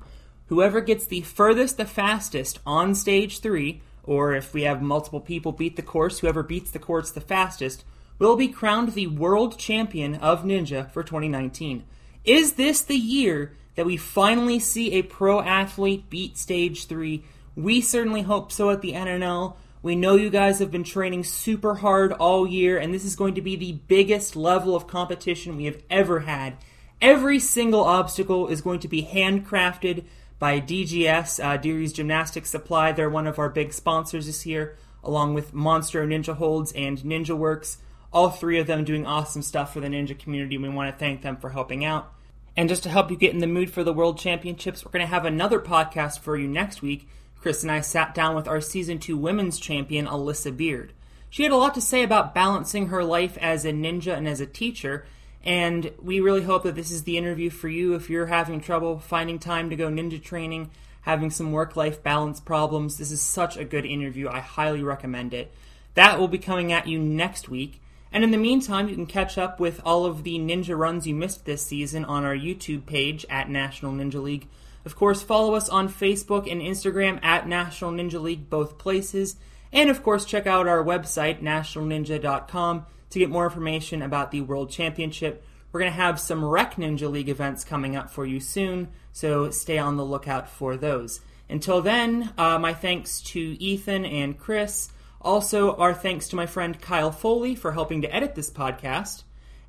[0.48, 5.52] Whoever gets the furthest, the fastest on stage three, or if we have multiple people
[5.52, 7.86] beat the course, whoever beats the course the fastest,
[8.18, 11.84] will be crowned the world champion of Ninja for 2019.
[12.26, 17.24] Is this the year that we finally see a pro athlete beat stage three?
[17.56, 19.56] We certainly hope so at the NNL.
[19.82, 23.36] We know you guys have been training super hard all year, and this is going
[23.36, 26.58] to be the biggest level of competition we have ever had.
[27.02, 30.04] Every single obstacle is going to be handcrafted
[30.38, 32.92] by DGS, uh, Deary's Gymnastics Supply.
[32.92, 37.38] They're one of our big sponsors this year, along with Monster Ninja Holds and Ninja
[37.38, 37.78] Works.
[38.12, 40.58] All three of them doing awesome stuff for the ninja community.
[40.58, 42.12] We want to thank them for helping out.
[42.58, 45.06] And just to help you get in the mood for the World Championships, we're going
[45.06, 47.08] to have another podcast for you next week.
[47.42, 50.94] Chris and I sat down with our Season 2 Women's Champion, Alyssa Beard.
[51.30, 54.42] She had a lot to say about balancing her life as a ninja and as
[54.42, 55.06] a teacher,
[55.44, 59.00] and we really hope that this is the interview for you if you're having trouble
[59.00, 60.70] finding time to go ninja training,
[61.02, 62.98] having some work life balance problems.
[62.98, 64.28] This is such a good interview.
[64.28, 65.54] I highly recommend it.
[65.94, 67.82] That will be coming at you next week.
[68.12, 71.16] And in the meantime, you can catch up with all of the ninja runs you
[71.16, 74.48] missed this season on our YouTube page at National Ninja League.
[74.86, 79.36] Of course, follow us on Facebook and Instagram at National Ninja League, both places.
[79.72, 84.72] And of course, check out our website, nationalninja.com, to get more information about the World
[84.72, 85.44] Championship.
[85.72, 89.52] We're going to have some Rec Ninja League events coming up for you soon, so
[89.52, 91.20] stay on the lookout for those.
[91.50, 94.90] Until then, uh, my thanks to Ethan and Chris.
[95.22, 99.24] Also, our thanks to my friend Kyle Foley for helping to edit this podcast.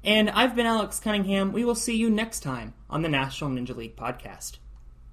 [0.05, 1.53] And I've been Alex Cunningham.
[1.53, 4.59] We will see you next time on the National Ninja League podcast.